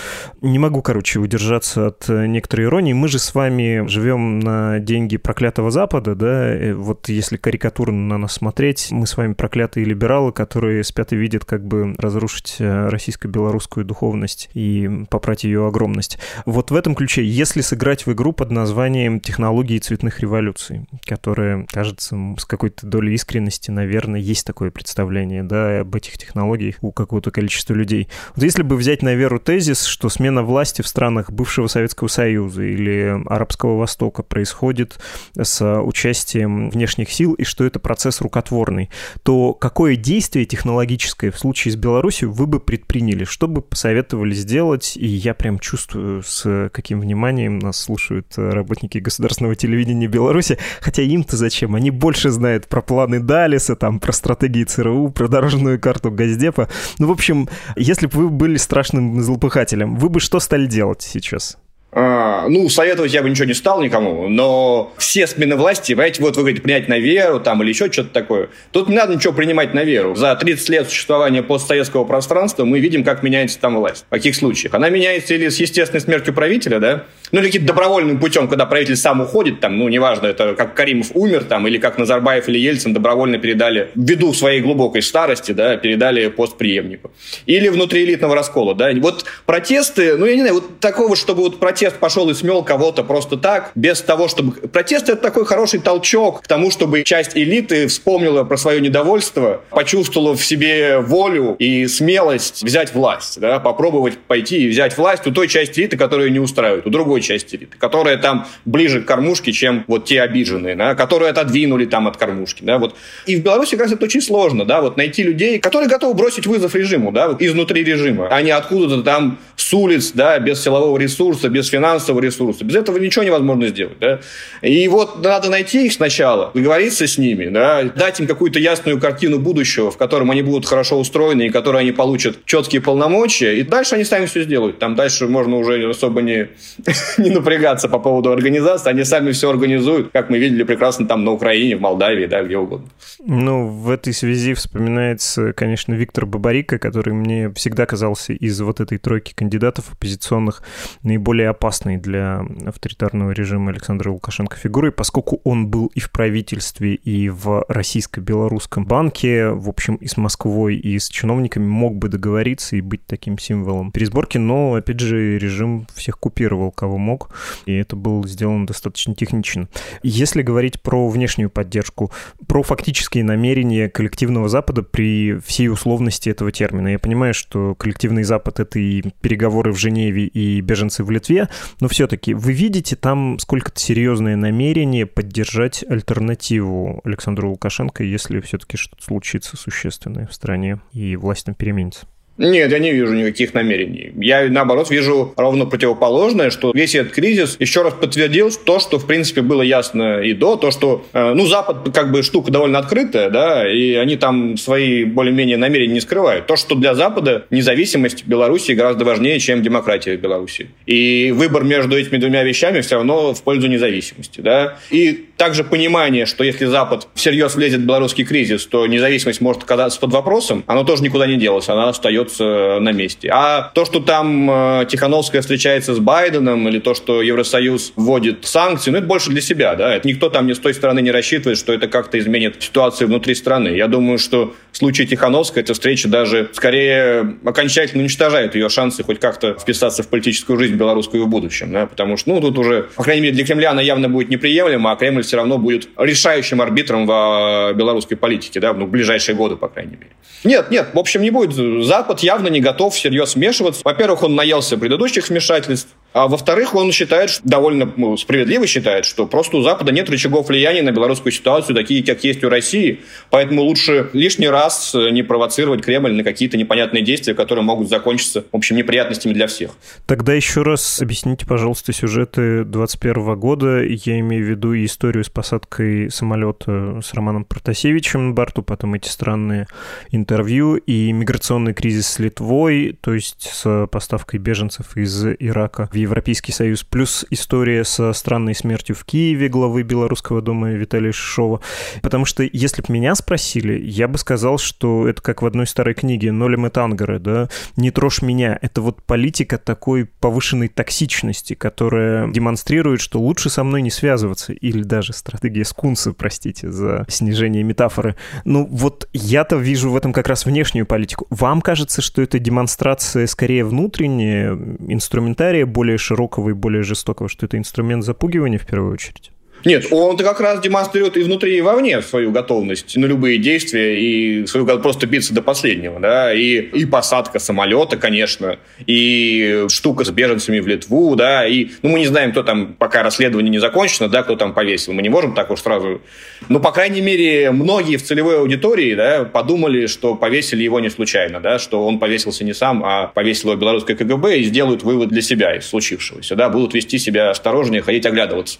Не 0.41 0.59
могу, 0.59 0.81
короче, 0.81 1.19
удержаться 1.19 1.87
от 1.87 2.07
некоторой 2.07 2.67
иронии. 2.67 2.93
Мы 2.93 3.09
же 3.09 3.19
с 3.19 3.35
вами 3.35 3.85
живем 3.87 4.39
на 4.39 4.79
деньги 4.79 5.17
проклятого 5.17 5.71
Запада, 5.71 6.15
да? 6.15 6.73
Вот 6.75 7.09
если 7.09 7.35
карикатурно 7.35 8.07
на 8.07 8.17
нас 8.17 8.33
смотреть, 8.33 8.87
мы 8.91 9.07
с 9.07 9.17
вами 9.17 9.33
проклятые 9.33 9.85
либералы, 9.85 10.31
которые 10.31 10.85
спят 10.85 11.11
и 11.11 11.17
видят, 11.17 11.43
как 11.43 11.65
бы 11.67 11.95
разрушить 11.97 12.55
э, 12.59 12.87
российско-белорусскую 12.87 13.85
духовность 13.85 14.49
и 14.53 14.89
попрать 15.09 15.43
ее 15.43 15.67
огромность. 15.67 16.17
Вот 16.45 16.71
в 16.71 16.75
этом 16.75 16.95
ключе 16.95 17.24
если 17.25 17.61
сыграть 17.61 18.05
в 18.05 18.13
игру 18.13 18.31
под 18.31 18.51
названием 18.51 19.19
«Технологии 19.19 19.79
цветных 19.79 20.19
революций», 20.19 20.85
которая, 21.05 21.65
кажется, 21.71 22.17
с 22.37 22.45
какой-то 22.45 22.85
долей 22.85 23.15
искренности, 23.15 23.71
наверное, 23.71 24.19
есть 24.19 24.45
такое 24.45 24.69
представление, 24.69 25.43
да, 25.43 25.81
об 25.81 25.95
этих 25.95 26.17
технологиях 26.17 26.75
у 26.81 26.91
какого-то 26.91 27.31
количества 27.31 27.73
людей. 27.73 28.07
Вот 28.35 28.43
если 28.43 28.61
бы 28.61 28.75
взять 28.75 29.01
на 29.01 29.15
веру 29.15 29.39
тезис, 29.39 29.85
что 29.85 30.09
смена 30.09 30.43
власти 30.43 30.81
в 30.81 30.87
странах 30.87 31.31
бывшего 31.31 31.67
Советского 31.67 32.07
Союза 32.07 32.63
или 32.63 33.21
Арабского 33.27 33.77
Востока 33.77 34.21
происходит 34.21 34.99
с 35.35 35.81
участием 35.81 36.69
внешних 36.69 37.11
сил 37.11 37.33
и 37.33 37.43
что 37.43 37.65
это 37.65 37.79
процесс 37.79 38.21
рукотворный, 38.21 38.89
то 39.23 39.53
какое 39.53 39.95
действие 39.95 40.45
технологическое 40.45 41.31
в 41.31 41.39
случае 41.39 41.71
с 41.71 41.75
Беларусью 41.75 42.31
вы 42.31 42.45
бы 42.45 42.59
предприняли? 42.59 43.23
Что 43.23 43.47
бы 43.47 43.61
посоветовали 43.61 44.33
сделать? 44.33 44.95
И 44.95 45.07
я 45.07 45.33
прям 45.33 45.57
чувствую, 45.57 46.21
с 46.23 46.69
каким 46.71 46.99
вниманием 46.99 47.14
вниманием 47.15 47.59
нас 47.59 47.79
слушают 47.79 48.33
э, 48.37 48.49
работники 48.49 48.97
государственного 48.97 49.55
телевидения 49.55 50.07
Беларуси, 50.07 50.57
хотя 50.81 51.01
им-то 51.01 51.37
зачем? 51.37 51.75
Они 51.75 51.89
больше 51.89 52.29
знают 52.29 52.67
про 52.67 52.81
планы 52.81 53.19
Далиса, 53.19 53.75
там, 53.75 53.99
про 53.99 54.11
стратегии 54.11 54.65
ЦРУ, 54.65 55.09
про 55.09 55.27
дорожную 55.27 55.79
карту 55.79 56.11
Газдепа. 56.11 56.69
Ну, 56.99 57.07
в 57.07 57.11
общем, 57.11 57.49
если 57.75 58.07
бы 58.07 58.17
вы 58.17 58.29
были 58.29 58.57
страшным 58.57 59.21
злопыхателем, 59.21 59.95
вы 59.95 60.09
бы 60.09 60.19
что 60.19 60.39
стали 60.39 60.67
делать 60.67 61.01
сейчас? 61.01 61.57
А, 61.97 62.49
ну, 62.49 62.67
советовать 62.67 63.13
я 63.13 63.23
бы 63.23 63.29
ничего 63.29 63.45
не 63.45 63.53
стал 63.53 63.81
никому, 63.81 64.27
но 64.27 64.93
все 64.97 65.27
смены 65.27 65.55
власти, 65.55 65.93
понимаете, 65.93 66.21
вот 66.21 66.35
вы 66.35 66.41
говорите, 66.41 66.61
принять 66.61 66.89
на 66.89 66.99
веру 66.99 67.39
там 67.39 67.63
или 67.63 67.69
еще 67.69 67.89
что-то 67.89 68.09
такое. 68.09 68.49
Тут 68.73 68.89
не 68.89 68.95
надо 68.95 69.15
ничего 69.15 69.31
принимать 69.31 69.73
на 69.73 69.85
веру. 69.85 70.13
За 70.13 70.35
30 70.35 70.69
лет 70.69 70.89
существования 70.89 71.41
постсоветского 71.41 72.03
пространства 72.03 72.65
мы 72.65 72.81
видим, 72.81 73.05
как 73.05 73.23
меняется 73.23 73.57
там 73.59 73.77
власть. 73.77 74.03
В 74.09 74.13
каких 74.13 74.35
случаях? 74.35 74.73
Она 74.73 74.89
меняется 74.89 75.35
или 75.35 75.47
с 75.47 75.57
естественной 75.57 76.01
смертью 76.01 76.33
правителя, 76.33 76.79
да, 76.79 77.05
ну, 77.35 77.41
или 77.41 77.47
каким-то 77.47 77.67
добровольным 77.73 78.17
путем, 78.17 78.47
когда 78.47 78.65
правитель 78.65 78.95
сам 78.95 79.19
уходит, 79.19 79.59
там, 79.59 79.77
ну, 79.77 79.89
неважно, 79.89 80.27
это 80.27 80.55
как 80.55 80.73
Каримов 80.73 81.07
умер, 81.15 81.43
там, 81.43 81.67
или 81.67 81.77
как 81.77 81.97
Назарбаев 81.97 82.47
или 82.47 82.57
Ельцин 82.57 82.93
добровольно 82.93 83.37
передали, 83.37 83.89
ввиду 83.93 84.33
своей 84.33 84.61
глубокой 84.61 85.01
старости, 85.01 85.51
да, 85.51 85.75
передали 85.75 86.27
пост 86.27 86.57
преемнику. 86.57 87.11
Или 87.45 87.67
внутриэлитного 87.67 88.35
раскола, 88.35 88.73
да. 88.73 88.89
Вот 89.01 89.25
протесты, 89.45 90.15
ну, 90.15 90.25
я 90.25 90.35
не 90.35 90.41
знаю, 90.43 90.53
вот 90.53 90.79
такого, 90.79 91.17
чтобы 91.17 91.41
вот 91.41 91.59
протест 91.59 91.97
пошел 91.97 92.29
и 92.29 92.33
смел 92.33 92.63
кого-то 92.63 93.03
просто 93.03 93.35
так, 93.35 93.73
без 93.75 94.01
того, 94.01 94.29
чтобы... 94.29 94.53
Протест— 94.69 95.09
это 95.09 95.21
такой 95.21 95.45
хороший 95.45 95.81
толчок 95.81 96.41
к 96.41 96.47
тому, 96.47 96.71
чтобы 96.71 97.03
часть 97.03 97.35
элиты 97.35 97.87
вспомнила 97.87 98.45
про 98.45 98.55
свое 98.55 98.79
недовольство, 98.79 99.61
почувствовала 99.71 100.37
в 100.37 100.45
себе 100.45 100.99
волю 100.99 101.57
и 101.59 101.85
смелость 101.87 102.63
взять 102.63 102.93
власть, 102.93 103.41
да, 103.41 103.59
попробовать 103.59 104.17
пойти 104.19 104.63
и 104.63 104.69
взять 104.69 104.97
власть 104.97 105.27
у 105.27 105.33
той 105.33 105.49
части 105.49 105.81
элиты, 105.81 105.97
которая 105.97 106.29
не 106.29 106.39
устраивает, 106.39 106.87
у 106.87 106.89
другой 106.89 107.24
части 107.25 107.55
элиты, 107.55 107.77
которая 107.77 108.17
там 108.17 108.47
ближе 108.65 109.01
к 109.01 109.05
кормушке, 109.05 109.51
чем 109.51 109.83
вот 109.87 110.05
те 110.05 110.21
обиженные, 110.21 110.75
да, 110.75 110.95
которые 110.95 111.31
отодвинули 111.31 111.85
там 111.85 112.07
от 112.07 112.17
кормушки, 112.17 112.63
да, 112.63 112.77
вот. 112.77 112.95
И 113.25 113.35
в 113.35 113.43
Беларуси 113.43 113.75
раз 113.75 113.91
это 113.91 114.05
очень 114.05 114.21
сложно, 114.21 114.65
да, 114.65 114.81
вот 114.81 114.97
найти 114.97 115.23
людей, 115.23 115.59
которые 115.59 115.89
готовы 115.89 116.13
бросить 116.13 116.47
вызов 116.47 116.75
режиму, 116.75 117.11
да, 117.11 117.35
изнутри 117.39 117.83
режима, 117.83 118.27
а 118.29 118.41
не 118.41 118.51
откуда-то 118.51 119.03
там 119.03 119.37
с 119.65 119.73
улиц, 119.73 120.11
да, 120.13 120.37
без 120.37 120.61
силового 120.61 120.95
ресурса, 120.99 121.49
без 121.49 121.69
финансового 121.69 122.21
ресурса. 122.21 122.63
Без 122.63 122.75
этого 122.75 122.99
ничего 122.99 123.25
невозможно 123.25 123.67
сделать, 123.67 123.97
да. 123.99 124.19
И 124.61 124.87
вот 124.87 125.23
надо 125.23 125.49
найти 125.49 125.87
их 125.87 125.93
сначала, 125.93 126.51
договориться 126.53 127.07
с 127.07 127.17
ними, 127.17 127.47
да, 127.47 127.81
дать 127.81 128.19
им 128.19 128.27
какую-то 128.27 128.59
ясную 128.59 128.99
картину 128.99 129.39
будущего, 129.39 129.89
в 129.89 129.97
котором 129.97 130.29
они 130.29 130.43
будут 130.43 130.67
хорошо 130.67 130.99
устроены 130.99 131.47
и 131.47 131.49
которые 131.49 131.79
они 131.79 131.91
получат 131.91 132.45
четкие 132.45 132.79
полномочия, 132.79 133.57
и 133.57 133.63
дальше 133.63 133.95
они 133.95 134.03
сами 134.03 134.27
все 134.27 134.43
сделают. 134.43 134.77
Там 134.77 134.93
дальше 134.93 135.27
можно 135.27 135.57
уже 135.57 135.89
особо 135.89 136.21
не, 136.21 136.49
не 137.17 137.31
напрягаться 137.31 137.89
по 137.89 137.97
поводу 137.97 138.31
организации, 138.31 138.91
они 138.91 139.03
сами 139.03 139.31
все 139.31 139.49
организуют, 139.49 140.11
как 140.13 140.29
мы 140.29 140.37
видели 140.37 140.61
прекрасно 140.61 141.07
там 141.07 141.25
на 141.25 141.31
Украине, 141.31 141.75
в 141.75 141.81
Молдавии, 141.81 142.27
да, 142.27 142.43
где 142.43 142.55
угодно. 142.55 142.87
Ну, 143.25 143.67
в 143.67 143.89
этой 143.89 144.13
связи 144.13 144.53
вспоминается, 144.53 145.53
конечно, 145.53 145.95
Виктор 145.95 146.27
Бабарика, 146.27 146.77
который 146.77 147.15
мне 147.15 147.51
всегда 147.55 147.87
казался 147.87 148.33
из 148.33 148.61
вот 148.61 148.79
этой 148.79 148.99
тройки 148.99 149.33
кандидатов 149.33 149.54
оппозиционных 149.63 150.63
наиболее 151.03 151.49
опасной 151.49 151.97
для 151.97 152.45
авторитарного 152.65 153.31
режима 153.31 153.71
Александра 153.71 154.11
Лукашенко 154.11 154.57
фигурой, 154.57 154.91
поскольку 154.91 155.41
он 155.43 155.67
был 155.67 155.87
и 155.93 155.99
в 155.99 156.11
правительстве, 156.11 156.95
и 156.95 157.29
в 157.29 157.65
российско-белорусском 157.67 158.85
банке, 158.85 159.49
в 159.49 159.69
общем, 159.69 159.95
и 159.95 160.07
с 160.07 160.17
Москвой, 160.17 160.75
и 160.75 160.99
с 160.99 161.09
чиновниками 161.09 161.65
мог 161.65 161.95
бы 161.95 162.09
договориться 162.09 162.75
и 162.75 162.81
быть 162.81 163.05
таким 163.05 163.37
символом 163.37 163.91
пересборки, 163.91 164.37
но, 164.37 164.75
опять 164.75 164.99
же, 164.99 165.37
режим 165.37 165.87
всех 165.93 166.19
купировал, 166.19 166.71
кого 166.71 166.97
мог, 166.97 167.29
и 167.65 167.73
это 167.73 167.95
было 167.95 168.27
сделано 168.27 168.67
достаточно 168.67 169.15
технично. 169.15 169.67
Если 170.03 170.41
говорить 170.41 170.81
про 170.81 171.07
внешнюю 171.09 171.49
поддержку, 171.49 172.11
про 172.47 172.63
фактические 172.63 173.23
намерения 173.23 173.89
коллективного 173.89 174.49
Запада 174.49 174.83
при 174.83 175.39
всей 175.39 175.69
условности 175.69 176.29
этого 176.29 176.51
термина. 176.51 176.89
Я 176.89 176.99
понимаю, 176.99 177.33
что 177.33 177.75
коллективный 177.75 178.23
Запад— 178.23 178.59
это 178.61 178.79
и 178.79 179.03
переговоры 179.21 179.44
в 179.71 179.77
Женеве, 179.77 180.27
и 180.27 180.61
беженцы 180.61 181.03
в 181.03 181.11
Литве, 181.11 181.49
но 181.79 181.87
все-таки 181.87 182.33
вы 182.33 182.53
видите 182.53 182.95
там 182.95 183.39
сколько-то 183.39 183.79
серьезное 183.79 184.35
намерение 184.35 185.05
поддержать 185.05 185.83
альтернативу 185.87 187.01
Александру 187.03 187.49
Лукашенко, 187.49 188.03
если 188.03 188.39
все-таки 188.41 188.77
что-то 188.77 189.03
случится 189.03 189.57
существенное 189.57 190.27
в 190.27 190.33
стране 190.33 190.79
и 190.91 191.15
власть 191.15 191.45
там 191.45 191.55
переменится? 191.55 192.07
Нет, 192.37 192.71
я 192.71 192.79
не 192.79 192.91
вижу 192.91 193.13
никаких 193.13 193.53
намерений. 193.53 194.11
Я, 194.17 194.49
наоборот, 194.49 194.89
вижу 194.89 195.33
ровно 195.37 195.65
противоположное, 195.65 196.49
что 196.49 196.71
весь 196.73 196.93
этот 196.93 197.13
кризис 197.13 197.55
еще 197.59 197.81
раз 197.81 197.93
подтвердил 197.93 198.51
то, 198.51 198.79
что, 198.79 198.99
в 198.99 199.07
принципе, 199.07 199.41
было 199.41 199.61
ясно 199.61 200.19
и 200.19 200.33
до, 200.33 200.57
то, 200.57 200.71
что, 200.71 201.05
э, 201.13 201.33
ну, 201.33 201.45
Запад, 201.45 201.93
как 201.93 202.11
бы, 202.11 202.23
штука 202.23 202.51
довольно 202.51 202.79
открытая, 202.79 203.29
да, 203.29 203.71
и 203.71 203.93
они 203.93 204.17
там 204.17 204.57
свои 204.57 205.05
более-менее 205.05 205.55
намерения 205.55 205.93
не 205.93 206.01
скрывают. 206.01 206.45
То, 206.45 206.57
что 206.57 206.75
для 206.75 206.93
Запада 206.93 207.45
независимость 207.51 208.25
Беларуси 208.27 208.73
гораздо 208.73 209.05
важнее, 209.05 209.39
чем 209.39 209.63
демократия 209.63 210.17
в 210.17 210.19
Беларуси. 210.19 210.67
И 210.85 211.31
выбор 211.33 211.63
между 211.63 211.97
этими 211.97 212.17
двумя 212.17 212.43
вещами 212.43 212.81
все 212.81 212.95
равно 212.95 213.33
в 213.33 213.41
пользу 213.43 213.67
независимости, 213.67 214.41
да. 214.41 214.77
И 214.91 215.25
также 215.37 215.63
понимание, 215.63 216.25
что 216.25 216.43
если 216.43 216.65
Запад 216.65 217.07
всерьез 217.15 217.55
влезет 217.55 217.81
в 217.81 217.85
белорусский 217.85 218.25
кризис, 218.25 218.65
то 218.65 218.87
независимость 218.87 219.41
может 219.41 219.63
оказаться 219.63 219.99
под 219.99 220.11
вопросом, 220.11 220.63
оно 220.67 220.83
тоже 220.83 221.03
никуда 221.03 221.27
не 221.27 221.37
делось, 221.37 221.69
она 221.69 221.89
остается 221.89 222.15
остается 222.25 222.79
на 222.79 222.91
месте. 222.91 223.29
А 223.31 223.71
то, 223.73 223.85
что 223.85 223.99
там 223.99 224.49
э, 224.49 224.85
Тихановская 224.89 225.41
встречается 225.41 225.93
с 225.93 225.99
Байденом, 225.99 226.67
или 226.67 226.79
то, 226.79 226.93
что 226.93 227.21
Евросоюз 227.21 227.93
вводит 227.95 228.45
санкции, 228.45 228.91
ну, 228.91 228.97
это 228.97 229.07
больше 229.07 229.29
для 229.31 229.41
себя, 229.41 229.75
да. 229.75 229.95
Это 229.95 230.07
никто 230.07 230.29
там 230.29 230.47
ни 230.47 230.53
с 230.53 230.59
той 230.59 230.73
стороны 230.73 231.01
не 231.01 231.11
рассчитывает, 231.11 231.57
что 231.57 231.73
это 231.73 231.87
как-то 231.87 232.19
изменит 232.19 232.61
ситуацию 232.61 233.07
внутри 233.07 233.35
страны. 233.35 233.69
Я 233.69 233.87
думаю, 233.87 234.17
что 234.17 234.53
в 234.71 234.77
случае 234.77 235.07
Тихановской 235.07 235.63
эта 235.63 235.73
встреча 235.73 236.07
даже 236.07 236.49
скорее 236.53 237.37
окончательно 237.45 238.01
уничтожает 238.01 238.55
ее 238.55 238.69
шансы 238.69 239.03
хоть 239.03 239.19
как-то 239.19 239.53
вписаться 239.53 240.03
в 240.03 240.07
политическую 240.09 240.59
жизнь 240.59 240.75
белорусскую 240.75 241.23
в 241.23 241.27
будущем, 241.27 241.71
да, 241.71 241.85
потому 241.85 242.17
что, 242.17 242.31
ну, 242.31 242.41
тут 242.41 242.57
уже, 242.57 242.89
по 242.95 243.03
крайней 243.03 243.21
мере, 243.23 243.35
для 243.35 243.45
Кремля 243.45 243.71
она 243.71 243.81
явно 243.81 244.09
будет 244.09 244.29
неприемлема, 244.29 244.91
а 244.91 244.95
Кремль 244.95 245.23
все 245.25 245.37
равно 245.37 245.57
будет 245.57 245.89
решающим 245.97 246.61
арбитром 246.61 247.05
в 247.05 247.73
белорусской 247.75 248.17
политике, 248.17 248.59
да, 248.59 248.73
ну, 248.73 248.85
в 248.85 248.89
ближайшие 248.89 249.35
годы, 249.35 249.55
по 249.55 249.67
крайней 249.67 249.97
мере. 249.97 250.11
Нет, 250.43 250.69
нет, 250.71 250.89
в 250.93 250.99
общем, 250.99 251.21
не 251.21 251.31
будет. 251.31 251.53
Запад 251.85 252.19
явно 252.21 252.47
не 252.47 252.61
готов 252.61 252.93
всерьез 252.93 253.35
вмешиваться. 253.35 253.81
Во-первых, 253.83 254.23
он 254.23 254.35
наелся 254.35 254.77
предыдущих 254.77 255.29
вмешательств, 255.29 255.89
а 256.15 256.29
во-вторых, 256.29 256.75
он 256.75 256.93
считает, 256.93 257.41
довольно 257.43 257.91
ну, 257.97 258.15
справедливо 258.15 258.65
считает, 258.67 259.03
что 259.03 259.27
просто 259.27 259.57
у 259.57 259.61
Запада 259.63 259.91
нет 259.91 260.09
рычагов 260.09 260.47
влияния 260.47 260.81
на 260.81 260.93
белорусскую 260.93 261.33
ситуацию, 261.33 261.75
такие, 261.75 262.05
как 262.05 262.23
есть 262.23 262.41
у 262.41 262.47
России. 262.47 263.01
Поэтому 263.31 263.63
лучше 263.63 264.09
лишний 264.13 264.47
раз 264.47 264.93
не 264.93 265.23
провоцировать 265.23 265.83
Кремль 265.83 266.13
на 266.13 266.23
какие-то 266.23 266.55
непонятные 266.55 267.03
действия, 267.03 267.33
которые 267.33 267.65
могут 267.65 267.89
закончиться, 267.89 268.45
в 268.49 268.55
общем, 268.55 268.77
неприятностями 268.77 269.33
для 269.33 269.47
всех. 269.47 269.71
Тогда 270.05 270.31
еще 270.31 270.61
раз 270.61 271.01
объясните, 271.01 271.45
пожалуйста, 271.45 271.91
сюжеты 271.91 272.63
2021 272.63 273.37
года. 273.37 273.83
Я 273.83 274.17
имею 274.21 274.45
в 274.45 274.49
виду 274.49 274.73
историю 274.73 275.25
с 275.25 275.29
посадкой 275.29 276.09
самолета 276.11 277.01
с 277.03 277.13
Романом 277.13 277.43
Протасевичем 277.43 278.29
на 278.29 278.33
борту, 278.33 278.61
потом 278.61 278.93
эти 278.93 279.09
странные 279.09 279.67
интервью 280.11 280.77
и 280.77 281.11
миграционный 281.11 281.73
кризис 281.73 282.07
с 282.07 282.19
Литвой, 282.19 282.97
то 283.01 283.13
есть 283.13 283.49
с 283.51 283.85
поставкой 283.87 284.39
беженцев 284.39 284.95
из 284.95 285.25
Ирака 285.25 285.89
в 285.91 286.04
Европейский 286.05 286.51
Союз, 286.51 286.83
плюс 286.83 287.25
история 287.29 287.83
со 287.83 288.13
странной 288.13 288.55
смертью 288.55 288.95
в 288.95 289.03
Киеве 289.03 289.49
главы 289.49 289.83
Белорусского 289.83 290.41
дома 290.41 290.71
Виталия 290.71 291.11
Шишова. 291.11 291.61
Потому 292.01 292.25
что 292.25 292.43
если 292.43 292.81
бы 292.81 292.93
меня 292.93 293.15
спросили, 293.15 293.79
я 293.79 294.07
бы 294.07 294.17
сказал, 294.17 294.57
что 294.57 295.07
это 295.07 295.21
как 295.21 295.41
в 295.41 295.45
одной 295.45 295.67
старой 295.67 295.93
книге 295.93 296.31
Нолем 296.31 296.67
и 296.67 296.69
Тангера, 296.69 297.19
да, 297.19 297.49
«Не 297.75 297.91
трожь 297.91 298.21
меня». 298.21 298.57
Это 298.61 298.81
вот 298.81 299.01
политика 299.03 299.57
такой 299.57 300.05
повышенной 300.05 300.67
токсичности, 300.67 301.53
которая 301.53 302.29
демонстрирует, 302.29 303.01
что 303.01 303.19
лучше 303.19 303.49
со 303.49 303.63
мной 303.63 303.81
не 303.81 303.91
связываться, 303.91 304.53
или 304.53 304.83
даже 304.83 305.13
стратегия 305.13 305.65
скунса, 305.65 306.13
простите 306.13 306.71
за 306.71 307.05
снижение 307.09 307.63
метафоры. 307.63 308.15
Ну 308.43 308.65
вот 308.65 309.09
я-то 309.13 309.57
вижу 309.57 309.89
в 309.89 309.97
этом 309.97 310.13
как 310.13 310.27
раз 310.27 310.45
внешнюю 310.45 310.85
политику. 310.85 311.27
Вам 311.29 311.61
кажется, 311.61 312.01
что 312.01 312.21
это 312.21 312.39
демонстрация 312.39 313.27
скорее 313.27 313.65
внутренняя, 313.65 314.51
инструментария 314.87 315.65
более 315.65 315.94
более 315.95 315.97
широкого 315.97 316.49
и 316.49 316.53
более 316.53 316.83
жестокого, 316.83 317.29
что 317.29 317.45
это 317.45 317.57
инструмент 317.57 318.03
запугивания 318.03 318.59
в 318.59 318.65
первую 318.65 318.93
очередь? 318.93 319.31
Нет, 319.65 319.87
он 319.89 320.15
как 320.15 320.39
раз 320.39 320.61
демонстрирует 320.61 321.17
и 321.17 321.23
внутри, 321.23 321.57
и 321.57 321.61
вовне 321.61 322.01
свою 322.03 322.31
готовность 322.31 322.95
на 322.95 323.07
любые 323.07 323.39
действия 323.39 323.99
и 323.99 324.45
свою 324.45 324.65
просто 324.79 325.07
биться 325.07 325.33
до 325.33 325.41
последнего. 325.41 325.99
Да? 325.99 326.33
И, 326.33 326.59
и 326.59 326.85
посадка 326.85 327.39
самолета, 327.39 327.97
конечно, 327.97 328.59
и 328.85 329.65
штука 329.69 330.05
с 330.05 330.11
беженцами 330.11 330.59
в 330.59 330.67
Литву, 330.67 331.15
да, 331.15 331.47
и 331.47 331.69
ну, 331.81 331.89
мы 331.89 331.99
не 331.99 332.05
знаем, 332.05 332.31
кто 332.31 332.43
там, 332.43 332.75
пока 332.77 333.01
расследование 333.01 333.49
не 333.49 333.59
закончено, 333.59 334.07
да, 334.07 334.21
кто 334.21 334.35
там 334.35 334.53
повесил. 334.53 334.93
Мы 334.93 335.01
не 335.01 335.09
можем 335.09 335.33
так 335.33 335.49
уж 335.49 335.61
сразу... 335.61 336.01
Но, 336.47 336.59
по 336.59 336.71
крайней 336.71 337.01
мере, 337.01 337.49
многие 337.51 337.97
в 337.97 338.03
целевой 338.03 338.37
аудитории 338.37 338.93
да, 338.93 339.23
подумали, 339.23 339.87
что 339.87 340.13
повесили 340.13 340.63
его 340.63 340.79
не 340.79 340.89
случайно, 340.89 341.39
да, 341.39 341.57
что 341.57 341.85
он 341.87 341.97
повесился 341.97 342.43
не 342.43 342.53
сам, 342.53 342.83
а 342.85 343.07
повесил 343.07 343.49
его 343.49 343.59
белорусское 343.59 343.95
КГБ 343.95 344.39
и 344.39 344.43
сделают 344.43 344.83
вывод 344.83 345.09
для 345.09 345.23
себя 345.23 345.55
из 345.55 345.65
случившегося. 345.65 346.35
Да, 346.35 346.49
будут 346.49 346.75
вести 346.75 346.99
себя 346.99 347.31
осторожнее, 347.31 347.81
ходить 347.81 348.05
оглядываться. 348.05 348.59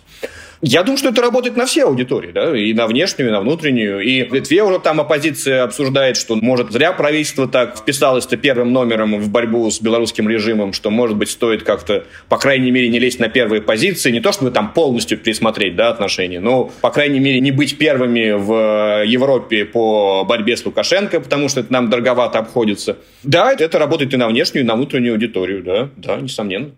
Я 0.67 0.81
думаю, 0.81 0.97
что 0.97 1.09
это 1.09 1.21
работает 1.21 1.57
на 1.57 1.67
все 1.67 1.83
аудитории, 1.83 2.31
да, 2.31 2.57
и 2.57 2.73
на 2.73 2.87
внешнюю, 2.87 3.29
и 3.29 3.31
на 3.31 3.39
внутреннюю. 3.39 3.99
И 3.99 4.23
в 4.23 4.33
Литве 4.33 4.63
уже 4.63 4.79
там 4.79 4.99
оппозиция 4.99 5.63
обсуждает, 5.63 6.17
что, 6.17 6.35
может, 6.37 6.71
зря 6.71 6.91
правительство 6.91 7.47
так 7.47 7.77
вписалось-то 7.77 8.35
первым 8.35 8.73
номером 8.73 9.19
в 9.19 9.29
борьбу 9.29 9.69
с 9.69 9.79
белорусским 9.79 10.27
режимом, 10.27 10.73
что, 10.73 10.89
может 10.89 11.17
быть, 11.17 11.29
стоит 11.29 11.61
как-то, 11.61 12.05
по 12.29 12.39
крайней 12.39 12.71
мере, 12.71 12.89
не 12.89 12.97
лезть 12.97 13.19
на 13.19 13.29
первые 13.29 13.61
позиции, 13.61 14.09
не 14.09 14.21
то 14.21 14.31
чтобы 14.31 14.49
там 14.49 14.73
полностью 14.73 15.19
пересмотреть, 15.19 15.75
да, 15.75 15.89
отношения, 15.89 16.39
но, 16.39 16.71
по 16.81 16.89
крайней 16.89 17.19
мере, 17.19 17.39
не 17.41 17.51
быть 17.51 17.77
первыми 17.77 18.31
в 18.31 19.03
Европе 19.05 19.65
по 19.65 20.23
борьбе 20.23 20.57
с 20.57 20.65
Лукашенко, 20.65 21.19
потому 21.19 21.47
что 21.47 21.59
это 21.59 21.71
нам 21.71 21.91
дороговато 21.91 22.39
обходится. 22.39 22.97
Да, 23.21 23.53
это 23.53 23.77
работает 23.77 24.15
и 24.15 24.17
на 24.17 24.27
внешнюю, 24.27 24.63
и 24.63 24.67
на 24.67 24.73
внутреннюю 24.73 25.13
аудиторию, 25.13 25.61
да, 25.61 25.89
да, 25.95 26.17
несомненно. 26.17 26.71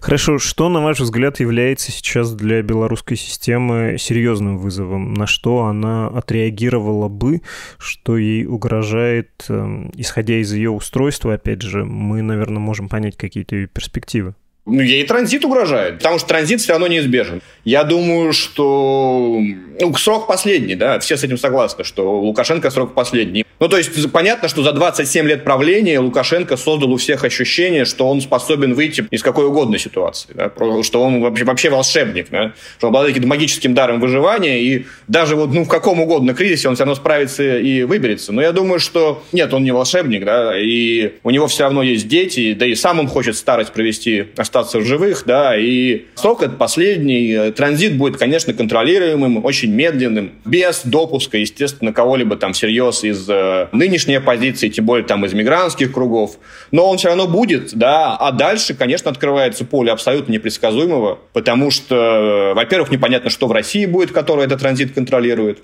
Хорошо, 0.00 0.38
что, 0.38 0.68
на 0.68 0.82
ваш 0.82 1.00
взгляд, 1.00 1.40
является 1.40 1.92
сейчас 1.92 2.32
для 2.34 2.62
белорусской 2.62 3.16
системы 3.16 3.96
серьезным 3.98 4.58
вызовом? 4.58 5.14
На 5.14 5.26
что 5.26 5.64
она 5.64 6.08
отреагировала 6.08 7.08
бы, 7.08 7.40
что 7.78 8.18
ей 8.18 8.46
угрожает, 8.46 9.46
эм, 9.48 9.90
исходя 9.96 10.34
из 10.34 10.52
ее 10.52 10.70
устройства, 10.70 11.34
опять 11.34 11.62
же, 11.62 11.84
мы, 11.84 12.20
наверное, 12.20 12.58
можем 12.58 12.88
понять 12.88 13.16
какие-то 13.16 13.56
ее 13.56 13.66
перспективы? 13.66 14.34
Ну, 14.64 14.80
ей 14.80 15.04
транзит 15.04 15.44
угрожает, 15.44 15.98
потому 15.98 16.18
что 16.18 16.28
транзит 16.28 16.60
все 16.60 16.72
равно 16.72 16.86
неизбежен. 16.86 17.42
Я 17.64 17.82
думаю, 17.82 18.32
что 18.32 19.40
ну, 19.80 19.94
срок 19.96 20.28
последний, 20.28 20.76
да, 20.76 21.00
все 21.00 21.16
с 21.16 21.24
этим 21.24 21.36
согласны, 21.36 21.82
что 21.82 22.20
Лукашенко 22.20 22.70
срок 22.70 22.94
последний. 22.94 23.44
Ну, 23.58 23.68
то 23.68 23.76
есть 23.76 23.90
понятно, 24.10 24.48
что 24.48 24.62
за 24.62 24.72
27 24.72 25.26
лет 25.26 25.44
правления 25.44 26.00
Лукашенко 26.00 26.56
создал 26.56 26.92
у 26.92 26.96
всех 26.96 27.24
ощущение, 27.24 27.84
что 27.84 28.08
он 28.08 28.20
способен 28.20 28.74
выйти 28.74 29.06
из 29.10 29.22
какой 29.22 29.46
угодно 29.46 29.78
ситуации, 29.78 30.30
да, 30.34 30.50
что 30.82 31.02
он 31.02 31.20
вообще, 31.20 31.44
вообще 31.44 31.70
волшебник, 31.70 32.26
да, 32.30 32.54
что 32.78 32.88
он 32.88 32.96
обладает 32.96 33.24
магическим 33.24 33.74
даром 33.74 34.00
выживания, 34.00 34.60
и 34.60 34.86
даже 35.06 35.36
вот, 35.36 35.52
ну, 35.52 35.64
в 35.64 35.68
каком 35.68 36.00
угодно 36.00 36.34
кризисе 36.34 36.68
он 36.68 36.74
все 36.74 36.84
равно 36.84 36.96
справится 36.96 37.58
и 37.58 37.84
выберется. 37.84 38.32
Но 38.32 38.42
я 38.42 38.50
думаю, 38.50 38.80
что 38.80 39.22
нет, 39.30 39.54
он 39.54 39.62
не 39.62 39.72
волшебник, 39.72 40.24
да, 40.24 40.58
и 40.58 41.14
у 41.22 41.30
него 41.30 41.46
все 41.46 41.64
равно 41.64 41.82
есть 41.84 42.08
дети, 42.08 42.54
да 42.54 42.66
и 42.66 42.74
сам 42.74 42.98
он 42.98 43.06
хочет 43.06 43.36
старость 43.36 43.72
провести, 43.72 44.24
остаться 44.52 44.80
в 44.80 44.84
живых, 44.84 45.22
да, 45.24 45.56
и 45.56 46.04
срок 46.14 46.42
этот 46.42 46.58
последний, 46.58 47.50
транзит 47.52 47.96
будет, 47.96 48.18
конечно, 48.18 48.52
контролируемым, 48.52 49.42
очень 49.44 49.72
медленным, 49.72 50.32
без 50.44 50.82
допуска, 50.84 51.38
естественно, 51.38 51.92
кого-либо 51.92 52.36
там 52.36 52.52
всерьез 52.52 53.02
из 53.02 53.26
э, 53.30 53.68
нынешней 53.72 54.16
оппозиции, 54.16 54.68
тем 54.68 54.84
более 54.84 55.06
там 55.06 55.24
из 55.24 55.32
мигрантских 55.32 55.90
кругов. 55.92 56.36
Но 56.70 56.90
он 56.90 56.98
все 56.98 57.08
равно 57.08 57.26
будет, 57.26 57.74
да. 57.74 58.14
А 58.16 58.30
дальше, 58.30 58.74
конечно, 58.74 59.10
открывается 59.10 59.64
поле 59.64 59.90
абсолютно 59.90 60.32
непредсказуемого, 60.32 61.18
потому 61.32 61.70
что, 61.70 62.52
во-первых, 62.54 62.90
непонятно, 62.90 63.30
что 63.30 63.46
в 63.46 63.52
России 63.52 63.86
будет, 63.86 64.12
которая 64.12 64.46
этот 64.46 64.60
транзит 64.60 64.92
контролирует. 64.92 65.60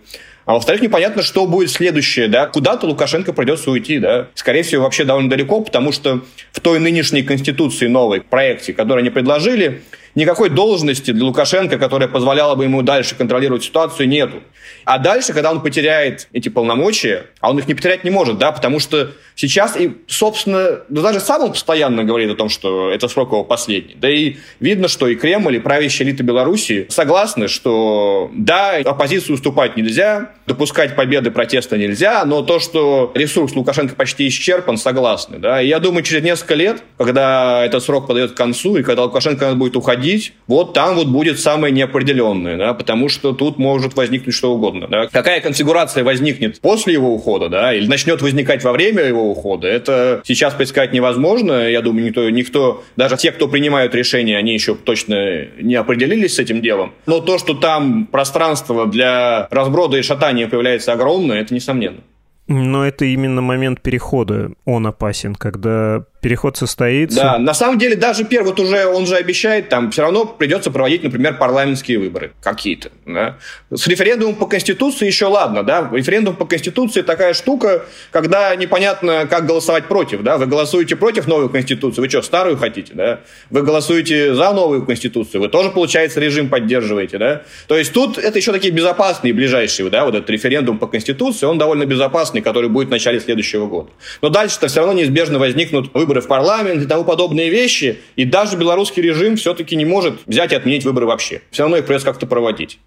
А 0.49 0.55
во-вторых, 0.55 0.81
непонятно, 0.81 1.21
что 1.21 1.47
будет 1.47 1.71
следующее, 1.71 2.27
да, 2.27 2.47
куда-то 2.47 2.87
Лукашенко 2.87 3.35
придется 3.35 3.71
уйти, 3.71 3.99
да. 3.99 4.29
Скорее 4.33 4.63
всего, 4.63 4.85
вообще 4.85 5.05
довольно 5.05 5.29
далеко, 5.29 5.61
потому 5.61 5.93
что 5.93 6.23
в 6.53 6.61
той 6.61 6.79
нынешней 6.79 7.23
конституции 7.23 7.87
новой, 7.87 8.23
проекте, 8.23 8.73
который 8.79 9.01
они 9.01 9.11
предложили, 9.11 9.83
никакой 10.19 10.51
должности 10.51 11.13
для 11.13 11.25
Лукашенко, 11.25 11.79
которая 11.79 12.09
позволяла 12.09 12.57
бы 12.57 12.65
ему 12.65 12.83
дальше 12.83 13.15
контролировать 13.15 13.63
ситуацию, 13.63 14.09
нету. 14.09 14.43
А 14.85 14.99
дальше, 14.99 15.33
когда 15.33 15.51
он 15.51 15.63
потеряет 15.63 16.29
эти 16.33 16.49
полномочия, 16.49 17.27
а 17.41 17.51
он 17.51 17.59
их 17.59 17.69
не 17.69 17.75
потерять 17.75 18.05
не 18.05 18.11
может, 18.11 18.37
да, 18.37 18.51
потому 18.51 18.81
что 18.81 19.13
сейчас, 19.37 19.77
и, 19.77 19.93
собственно, 20.09 20.81
ну, 20.89 21.03
даже 21.03 21.21
сам 21.21 21.43
он 21.43 21.53
постоянно 21.53 22.03
говорит 22.03 22.31
о 22.31 22.35
том, 22.35 22.49
что 22.49 22.91
это 22.91 23.07
срок 23.07 23.29
его 23.29 23.45
последний. 23.45 23.95
Да 23.95 24.11
и 24.11 24.37
видно, 24.59 24.89
что 24.89 25.07
и 25.07 25.15
Кремль, 25.15 25.57
и 25.57 25.59
правящая 25.61 26.09
элита 26.09 26.25
Беларуси 26.25 26.87
согласны, 26.89 27.47
что 27.47 28.31
да, 28.35 28.77
оппозицию 28.85 29.37
уступать 29.37 29.77
нельзя, 29.77 30.33
допускать 30.47 30.97
победы 30.97 31.31
протеста 31.31 31.79
нельзя, 31.79 32.25
но 32.25 32.43
то, 32.43 32.59
что 32.59 33.13
ресурс 33.15 33.55
Лукашенко 33.55 33.95
почти 33.95 34.27
исчерпан, 34.27 34.77
согласны. 34.79 35.39
Да? 35.39 35.63
И 35.63 35.69
я 35.69 35.79
думаю, 35.79 36.03
через 36.03 36.25
несколько 36.25 36.55
лет, 36.55 36.83
когда 36.97 37.65
этот 37.65 37.85
срок 37.85 38.09
подойдет 38.09 38.33
к 38.33 38.37
концу, 38.37 38.79
и 38.79 38.83
когда 38.83 39.05
Лукашенко 39.05 39.55
будет 39.55 39.77
уходить, 39.77 40.08
вот 40.47 40.73
там 40.75 40.97
вот 40.97 41.09
будет 41.09 41.39
самое 41.39 41.73
неопределенное, 41.73 42.57
да? 42.57 42.75
потому 42.75 43.09
что 43.09 43.33
тут 43.33 43.59
может 43.59 43.95
возникнуть 43.97 44.35
что 44.35 44.55
угодно. 44.55 44.89
Да? 44.89 45.07
Какая 45.09 45.41
конфигурация 45.41 46.05
возникнет 46.05 46.61
после 46.61 46.95
его 46.95 47.15
ухода, 47.15 47.49
да, 47.49 47.75
или 47.75 47.87
начнет 47.87 48.23
возникать 48.23 48.65
во 48.65 48.73
время 48.73 49.03
его 49.03 49.31
ухода, 49.31 49.69
это 49.69 50.23
сейчас 50.25 50.55
предсказать 50.55 50.93
невозможно. 50.93 51.69
Я 51.69 51.83
думаю, 51.83 52.07
никто, 52.07 52.29
никто, 52.31 52.85
даже 52.97 53.17
те, 53.17 53.33
кто 53.33 53.49
принимают 53.49 53.95
решения, 53.95 54.37
они 54.37 54.55
еще 54.55 54.75
точно 54.75 55.47
не 55.61 55.75
определились 55.75 56.35
с 56.35 56.39
этим 56.39 56.61
делом. 56.61 56.93
Но 57.07 57.21
то, 57.21 57.39
что 57.39 57.55
там 57.55 58.07
пространство 58.07 58.87
для 58.87 59.49
разброда 59.51 59.97
и 59.99 60.03
шатания 60.03 60.49
появляется 60.49 60.93
огромное, 60.93 61.41
это 61.41 61.55
несомненно. 61.55 62.01
Но 62.49 62.87
это 62.87 63.05
именно 63.05 63.43
момент 63.43 63.83
перехода, 63.83 64.53
он 64.65 64.87
опасен, 64.87 65.35
когда 65.35 66.07
переход 66.21 66.57
состоится. 66.57 67.17
Да, 67.17 67.39
на 67.39 67.55
самом 67.55 67.79
деле 67.79 67.97
даже 67.97 68.25
первый, 68.25 68.49
вот 68.49 68.61
уже 68.61 68.87
он 68.87 69.07
же 69.07 69.17
обещает, 69.17 69.69
там 69.69 69.91
все 69.91 70.03
равно 70.03 70.25
придется 70.25 70.71
проводить, 70.71 71.03
например, 71.03 71.39
парламентские 71.39 71.99
выборы 71.99 72.33
какие-то. 72.43 72.91
Да? 73.07 73.37
С 73.71 73.87
референдумом 73.87 74.35
по 74.35 74.47
Конституции 74.47 75.07
еще 75.07 75.27
ладно, 75.27 75.63
да, 75.63 75.89
референдум 75.93 76.37
по 76.37 76.45
Конституции 76.45 77.03
такая 77.03 77.35
штука, 77.35 77.85
когда 78.11 78.55
непонятно, 78.57 79.27
как 79.27 79.47
голосовать 79.47 79.87
против, 79.87 80.23
да, 80.23 80.39
вы 80.39 80.47
голосуете 80.47 80.97
против 80.97 81.27
новой 81.27 81.49
Конституции, 81.49 82.01
вы 82.01 82.09
что, 82.09 82.23
старую 82.23 82.57
хотите, 82.57 82.95
да, 82.95 83.21
вы 83.51 83.63
голосуете 83.63 84.35
за 84.35 84.53
новую 84.53 84.85
Конституцию, 84.85 85.43
вы 85.43 85.49
тоже, 85.49 85.71
получается, 85.71 86.21
режим 86.21 86.49
поддерживаете, 86.49 87.19
да, 87.19 87.43
то 87.67 87.77
есть 87.77 87.93
тут 87.93 88.19
это 88.19 88.39
еще 88.39 88.53
такие 88.53 88.73
безопасные 88.73 89.33
ближайшие, 89.33 89.89
да, 89.91 90.05
вот 90.05 90.15
этот 90.15 90.29
референдум 90.31 90.79
по 90.79 90.87
Конституции, 90.87 91.47
он 91.47 91.59
довольно 91.59 91.87
безопасный, 91.87 92.41
который 92.41 92.69
будет 92.69 92.89
в 92.89 92.91
начале 92.91 93.21
следующего 93.21 93.67
года. 93.67 93.91
Но 94.23 94.29
дальше-то 94.29 94.69
все 94.69 94.81
равно 94.81 94.95
неизбежно 94.95 95.39
возникнут 95.39 95.93
выборы 95.95 96.18
выборы 96.19 96.21
в 96.21 96.27
парламент 96.27 96.83
и 96.83 96.87
тому 96.87 97.05
подобные 97.05 97.51
вещи. 97.51 97.99
И 98.17 98.25
даже 98.25 98.57
белорусский 98.57 99.03
режим 99.03 99.37
все-таки 99.37 99.77
не 99.77 99.85
может 99.85 100.15
взять 100.27 100.53
и 100.53 100.57
отменить 100.57 100.85
выборы 100.85 101.07
вообще. 101.07 101.41
Все 101.51 101.63
равно 101.63 101.77
их 101.77 101.87
придется 101.87 102.07
как-то 102.07 102.27
проводить. 102.27 102.79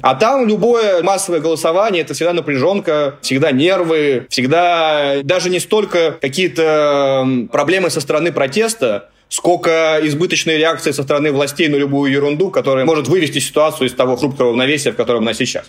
А 0.00 0.14
там 0.14 0.48
любое 0.48 1.02
массовое 1.02 1.40
голосование– 1.40 2.02
это 2.04 2.14
всегда 2.14 2.32
напряженка, 2.32 3.16
всегда 3.22 3.52
нервы, 3.52 4.26
всегда 4.28 5.22
даже 5.22 5.50
не 5.50 5.60
столько 5.60 6.18
какие-то 6.20 7.46
проблемы 7.52 7.90
со 7.90 8.00
стороны 8.00 8.32
протеста, 8.32 9.10
сколько 9.28 9.98
избыточной 10.02 10.58
реакции 10.58 10.92
со 10.92 11.02
стороны 11.02 11.32
властей 11.32 11.68
на 11.68 11.76
любую 11.76 12.12
ерунду, 12.12 12.50
которая 12.50 12.84
может 12.84 13.08
вывести 13.08 13.38
ситуацию 13.38 13.88
из 13.88 13.94
того 13.94 14.16
хрупкого 14.16 14.50
равновесия, 14.50 14.92
в 14.92 14.96
котором 14.96 15.22
она 15.22 15.34
сейчас 15.34 15.66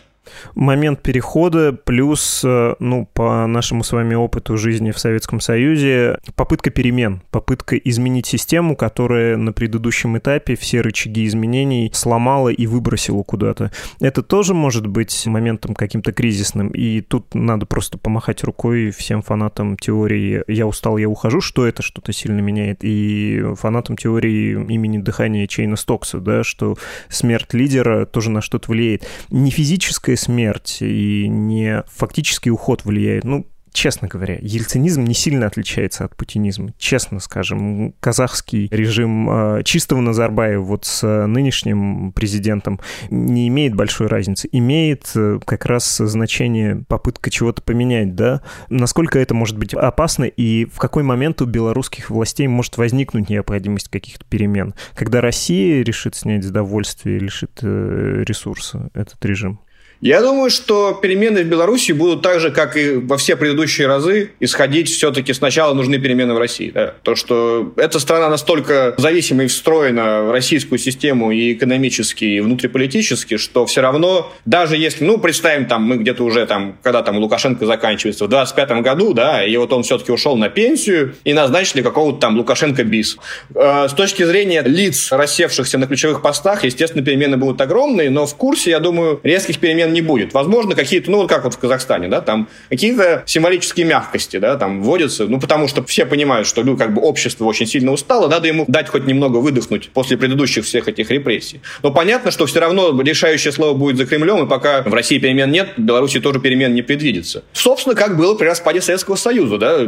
момент 0.56 1.02
перехода 1.02 1.74
плюс, 1.74 2.42
э, 2.44 2.76
ну, 2.80 3.08
по 3.14 3.46
нашему 3.48 3.84
с 3.84 3.92
вами 3.92 4.16
опыту 4.16 4.58
жизни 4.58 4.92
в 4.92 5.00
Советском 5.00 5.40
Союзе, 5.40 6.20
попытка 6.36 6.70
перемен, 6.70 7.22
попытка 7.32 7.78
изменить 7.78 8.26
систему, 8.26 8.76
которая 8.76 9.38
на 9.38 9.54
предыдущем 9.54 10.18
этапе 10.18 10.56
все 10.56 10.82
рычаги 10.82 11.26
изменений 11.26 11.92
сломала 11.94 12.50
и 12.50 12.68
выбросила 12.68 13.24
куда-то. 13.24 13.72
Это 14.00 14.22
тоже 14.22 14.54
может 14.54 14.88
быть 14.88 15.26
моментом 15.26 15.76
каким-то 15.76 16.12
кризисным, 16.12 16.70
и 16.70 17.02
тут 17.02 17.34
надо 17.34 17.66
просто 17.66 17.98
помахать 17.98 18.44
рукой 18.44 18.92
всем 18.92 19.22
фанатам 19.22 19.78
теории 19.78 20.44
«я 20.48 20.68
устал, 20.68 20.98
я 20.98 21.10
ухожу», 21.10 21.42
что 21.42 21.66
это 21.66 21.82
что-то 21.82 22.14
сильно 22.14 22.40
меняет, 22.40 22.80
и 22.82 23.44
фанатам 23.56 23.98
теории 23.98 24.52
имени 24.54 24.98
дыхания 24.98 25.48
Чейна 25.48 25.76
Стокса, 25.76 26.20
да, 26.20 26.44
что 26.44 26.78
смерть 27.10 27.54
лидера 27.54 28.06
тоже 28.06 28.30
на 28.30 28.42
что-то 28.42 28.72
влияет. 28.72 29.08
Не 29.30 29.52
физическая 29.52 30.16
смерть 30.16 30.78
и 30.82 31.28
не 31.28 31.84
фактический 31.88 32.52
уход 32.52 32.86
влияет. 32.86 33.24
Ну, 33.24 33.48
честно 33.76 34.08
говоря, 34.08 34.38
ельцинизм 34.42 35.04
не 35.04 35.14
сильно 35.14 35.46
отличается 35.46 36.06
от 36.06 36.16
путинизма. 36.16 36.74
Честно 36.78 37.20
скажем, 37.20 37.94
казахский 38.00 38.68
режим 38.72 39.30
э, 39.30 39.64
чистого 39.64 40.02
Назарбаева 40.02 40.64
вот 40.64 40.86
с 40.86 41.26
нынешним 41.28 42.14
президентом 42.14 42.80
не 43.10 43.48
имеет 43.50 43.76
большой 43.76 44.08
разницы. 44.08 44.48
Имеет 44.52 45.12
э, 45.16 45.40
как 45.46 45.66
раз 45.66 45.98
значение 45.98 46.86
попытка 46.88 47.30
чего-то 47.30 47.62
поменять, 47.62 48.16
да? 48.16 48.42
Насколько 48.70 49.20
это 49.20 49.34
может 49.34 49.58
быть 49.58 49.74
опасно 49.74 50.24
и 50.24 50.66
в 50.66 50.78
какой 50.80 51.04
момент 51.04 51.42
у 51.42 51.46
белорусских 51.46 52.10
властей 52.10 52.48
может 52.48 52.78
возникнуть 52.78 53.30
необходимость 53.30 53.90
каких-то 53.90 54.26
перемен? 54.26 54.74
Когда 54.96 55.20
Россия 55.20 55.84
решит 55.84 56.16
снять 56.16 56.46
с 56.46 56.50
довольствия, 56.50 57.20
лишит 57.20 57.60
э, 57.62 58.24
ресурса 58.26 58.90
этот 58.94 59.24
режим? 59.26 59.60
Я 60.06 60.22
думаю, 60.22 60.52
что 60.52 60.94
перемены 60.94 61.42
в 61.42 61.48
Беларуси 61.48 61.92
будут 61.92 62.22
так 62.22 62.40
же, 62.40 62.52
как 62.52 62.78
и 62.78 62.92
во 62.92 63.18
все 63.18 63.36
предыдущие 63.36 63.88
разы, 63.88 64.30
исходить 64.40 64.88
все-таки 64.88 65.34
сначала 65.34 65.74
нужны 65.74 65.98
перемены 65.98 66.36
в 66.36 66.38
России. 66.38 66.70
Да? 66.70 66.94
То, 67.02 67.16
что 67.16 67.74
эта 67.76 67.98
страна 67.98 68.30
настолько 68.30 68.94
зависима 69.00 69.46
и 69.46 69.48
встроена 69.48 70.22
в 70.22 70.32
российскую 70.32 70.78
систему 70.78 71.32
и 71.32 71.54
экономически, 71.54 72.24
и 72.24 72.40
внутриполитически, 72.40 73.38
что 73.38 73.66
все 73.66 73.82
равно, 73.82 74.32
даже 74.46 74.78
если, 74.78 75.04
ну, 75.04 75.18
представим, 75.18 75.66
там, 75.66 75.82
мы 75.82 75.98
где-то 75.98 76.24
уже 76.24 76.46
там, 76.46 76.78
когда 76.84 77.02
там 77.02 77.18
Лукашенко 77.18 77.66
заканчивается, 77.66 78.26
в 78.26 78.28
25 78.28 78.84
году, 78.84 79.12
да, 79.16 79.44
и 79.44 79.58
вот 79.58 79.74
он 79.74 79.82
все-таки 79.82 80.12
ушел 80.12 80.38
на 80.38 80.50
пенсию, 80.50 81.16
и 81.24 81.34
назначили 81.34 81.82
какого-то 81.82 82.20
там 82.20 82.38
Лукашенко 82.38 82.84
бис. 82.84 83.18
Э, 83.56 83.88
с 83.90 83.94
точки 83.94 84.22
зрения 84.22 84.62
лиц, 84.62 85.12
рассевшихся 85.12 85.80
на 85.80 85.88
ключевых 85.88 86.22
постах, 86.22 86.64
естественно, 86.64 87.04
перемены 87.04 87.38
будут 87.38 87.60
огромные, 87.60 88.12
но 88.12 88.28
в 88.28 88.36
курсе, 88.36 88.70
я 88.70 88.80
думаю, 88.80 89.20
резких 89.24 89.58
перемен 89.58 89.95
не 89.96 90.02
будет. 90.02 90.34
Возможно, 90.34 90.76
какие-то, 90.76 91.10
ну, 91.10 91.18
вот 91.18 91.30
как 91.30 91.44
вот 91.46 91.56
в 91.56 91.58
Казахстане, 91.58 92.08
да, 92.08 92.22
там 92.22 92.48
какие-то 92.70 93.24
символические 93.26 93.86
мягкости, 93.86 94.38
да, 94.38 94.58
там 94.58 94.84
вводятся, 94.84 95.26
ну, 95.26 95.40
потому 95.40 95.68
что 95.68 95.84
все 95.84 96.06
понимают, 96.06 96.48
что, 96.48 96.64
ну, 96.64 96.78
как 96.78 96.94
бы 96.94 97.02
общество 97.02 97.46
очень 97.46 97.66
сильно 97.66 97.92
устало, 97.92 98.28
надо 98.28 98.48
ему 98.48 98.66
дать 98.68 98.90
хоть 98.90 99.08
немного 99.08 99.38
выдохнуть 99.38 99.90
после 99.94 100.18
предыдущих 100.18 100.66
всех 100.66 100.88
этих 100.88 101.10
репрессий. 101.10 101.62
Но 101.82 101.92
понятно, 101.92 102.32
что 102.32 102.46
все 102.46 102.60
равно 102.60 103.02
решающее 103.02 103.52
слово 103.52 103.74
будет 103.74 103.98
за 103.98 104.06
Кремлем, 104.06 104.46
и 104.46 104.50
пока 104.50 104.82
в 104.84 104.94
России 104.94 105.18
перемен 105.18 105.50
нет, 105.50 105.70
в 105.78 105.82
Беларуси 105.82 106.20
тоже 106.20 106.40
перемен 106.40 106.74
не 106.74 106.82
предвидится. 106.82 107.44
Собственно, 107.54 107.96
как 107.96 108.18
было 108.18 108.36
при 108.36 108.46
распаде 108.46 108.82
Советского 108.82 109.16
Союза, 109.16 109.58
да, 109.58 109.80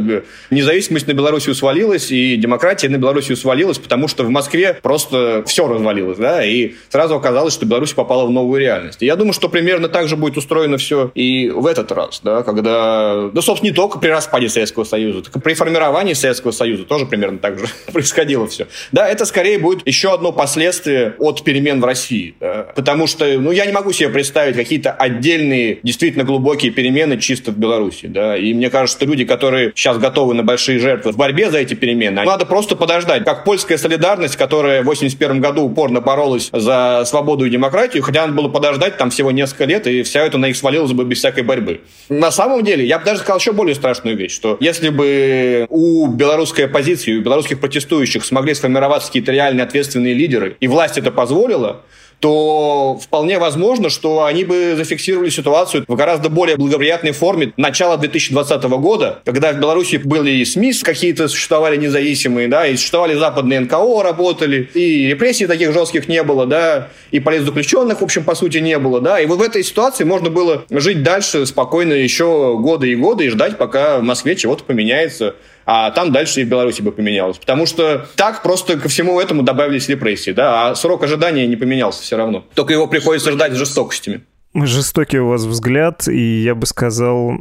независимость 0.50 1.06
на 1.06 1.12
Белоруссию 1.12 1.54
свалилась, 1.54 2.10
и 2.10 2.36
демократия 2.36 2.88
на 2.88 2.96
Белоруссию 2.96 3.36
свалилась, 3.36 3.78
потому 3.78 4.08
что 4.08 4.24
в 4.24 4.30
Москве 4.30 4.78
просто 4.82 5.44
все 5.46 5.68
развалилось, 5.68 6.18
да, 6.18 6.44
и 6.44 6.72
сразу 6.88 7.14
оказалось, 7.14 7.54
что 7.54 7.66
Беларусь 7.66 7.92
попала 7.92 8.26
в 8.26 8.30
новую 8.30 8.60
реальность. 8.60 9.02
И 9.02 9.06
я 9.06 9.16
думаю, 9.16 9.32
что 9.32 9.48
примерно 9.48 9.87
так 9.88 10.08
же 10.08 10.16
будет 10.16 10.36
устроено 10.36 10.78
все 10.78 11.10
и 11.14 11.50
в 11.50 11.66
этот 11.66 11.92
раз, 11.92 12.20
да, 12.22 12.42
когда, 12.42 13.28
да, 13.32 13.42
собственно, 13.42 13.70
не 13.70 13.74
только 13.74 13.98
при 13.98 14.08
распаде 14.08 14.48
Советского 14.48 14.84
Союза, 14.84 15.22
так 15.22 15.36
и 15.36 15.40
при 15.40 15.54
формировании 15.54 16.14
Советского 16.14 16.52
Союза 16.52 16.84
тоже 16.84 17.06
примерно 17.06 17.38
так 17.38 17.58
же 17.58 17.66
происходило 17.92 18.46
все. 18.46 18.66
Да, 18.92 19.08
это 19.08 19.24
скорее 19.24 19.58
будет 19.58 19.86
еще 19.86 20.12
одно 20.12 20.32
последствие 20.32 21.14
от 21.18 21.44
перемен 21.44 21.80
в 21.80 21.84
России, 21.84 22.34
да, 22.40 22.66
потому 22.74 23.06
что, 23.06 23.26
ну, 23.38 23.50
я 23.50 23.66
не 23.66 23.72
могу 23.72 23.92
себе 23.92 24.08
представить 24.08 24.56
какие-то 24.56 24.92
отдельные, 24.92 25.78
действительно 25.82 26.24
глубокие 26.24 26.70
перемены 26.70 27.18
чисто 27.18 27.52
в 27.52 27.58
Беларуси, 27.58 28.06
да, 28.06 28.36
и 28.36 28.54
мне 28.54 28.70
кажется, 28.70 28.98
что 28.98 29.06
люди, 29.06 29.24
которые 29.24 29.72
сейчас 29.74 29.98
готовы 29.98 30.34
на 30.34 30.42
большие 30.42 30.78
жертвы 30.78 31.12
в 31.12 31.16
борьбе 31.16 31.50
за 31.50 31.58
эти 31.58 31.74
перемены, 31.74 32.24
надо 32.24 32.46
просто 32.46 32.76
подождать, 32.76 33.24
как 33.24 33.44
польская 33.44 33.78
солидарность, 33.78 34.36
которая 34.36 34.82
в 34.82 34.86
81 34.86 35.40
году 35.40 35.62
упорно 35.62 36.00
боролась 36.00 36.50
за 36.52 37.02
свободу 37.04 37.44
и 37.44 37.50
демократию, 37.50 38.02
хотя 38.02 38.22
надо 38.22 38.34
было 38.34 38.48
подождать 38.48 38.96
там 38.96 39.10
всего 39.10 39.30
несколько 39.30 39.64
лет, 39.64 39.77
и 39.86 40.02
вся 40.02 40.24
это 40.24 40.38
на 40.38 40.46
них 40.46 40.56
свалилось 40.56 40.92
бы 40.92 41.04
без 41.04 41.18
всякой 41.18 41.44
борьбы. 41.44 41.80
На 42.08 42.30
самом 42.30 42.64
деле, 42.64 42.84
я 42.84 42.98
бы 42.98 43.04
даже 43.04 43.20
сказал 43.20 43.38
еще 43.38 43.52
более 43.52 43.74
страшную 43.74 44.16
вещь, 44.16 44.32
что 44.32 44.56
если 44.60 44.88
бы 44.88 45.66
у 45.68 46.08
белорусской 46.08 46.66
оппозиции, 46.66 47.16
у 47.16 47.22
белорусских 47.22 47.60
протестующих 47.60 48.24
смогли 48.24 48.54
сформироваться 48.54 49.08
какие-то 49.08 49.32
реальные 49.32 49.64
ответственные 49.64 50.14
лидеры, 50.14 50.56
и 50.60 50.68
власть 50.68 50.98
это 50.98 51.10
позволила, 51.10 51.82
то 52.20 52.98
вполне 53.02 53.38
возможно, 53.38 53.90
что 53.90 54.24
они 54.24 54.44
бы 54.44 54.74
зафиксировали 54.76 55.30
ситуацию 55.30 55.84
в 55.86 55.94
гораздо 55.94 56.28
более 56.28 56.56
благоприятной 56.56 57.12
форме 57.12 57.52
начала 57.56 57.96
2020 57.96 58.62
года, 58.64 59.20
когда 59.24 59.52
в 59.52 59.60
Беларуси 59.60 59.96
были 59.96 60.30
и 60.30 60.44
СМИ 60.44 60.72
какие-то 60.82 61.28
существовали 61.28 61.76
независимые, 61.76 62.48
да, 62.48 62.66
и 62.66 62.76
существовали 62.76 63.14
западные 63.14 63.60
НКО, 63.60 64.02
работали, 64.02 64.68
и 64.74 65.06
репрессий 65.06 65.46
таких 65.46 65.72
жестких 65.72 66.08
не 66.08 66.22
было, 66.22 66.46
да, 66.46 66.88
и 67.10 67.20
политзаключенных, 67.20 68.00
в 68.00 68.04
общем, 68.04 68.24
по 68.24 68.34
сути, 68.34 68.58
не 68.58 68.78
было, 68.78 69.00
да, 69.00 69.20
и 69.20 69.26
вот 69.26 69.38
в 69.38 69.42
этой 69.42 69.62
ситуации 69.64 70.04
можно 70.04 70.30
было 70.30 70.64
жить 70.70 71.02
дальше 71.02 71.46
спокойно 71.46 71.92
еще 71.92 72.56
годы 72.58 72.90
и 72.90 72.96
годы 72.96 73.26
и 73.26 73.28
ждать, 73.28 73.56
пока 73.58 73.98
в 73.98 74.02
Москве 74.02 74.36
чего-то 74.36 74.64
поменяется 74.64 75.36
а 75.70 75.90
там 75.90 76.12
дальше 76.12 76.40
и 76.40 76.44
в 76.44 76.48
Беларуси 76.48 76.80
бы 76.80 76.92
поменялось. 76.92 77.36
Потому 77.36 77.66
что 77.66 78.06
так 78.16 78.42
просто 78.42 78.78
ко 78.78 78.88
всему 78.88 79.20
этому 79.20 79.42
добавились 79.42 79.86
репрессии, 79.90 80.30
да, 80.30 80.70
а 80.70 80.74
срок 80.74 81.02
ожидания 81.02 81.46
не 81.46 81.56
поменялся 81.56 82.02
все 82.02 82.16
равно. 82.16 82.46
Только 82.54 82.72
его 82.72 82.86
приходится 82.86 83.32
ждать 83.32 83.52
жестокостями. 83.52 84.22
Жестокий 84.54 85.18
у 85.18 85.28
вас 85.28 85.44
взгляд, 85.44 86.08
и 86.08 86.42
я 86.42 86.54
бы 86.54 86.64
сказал, 86.64 87.38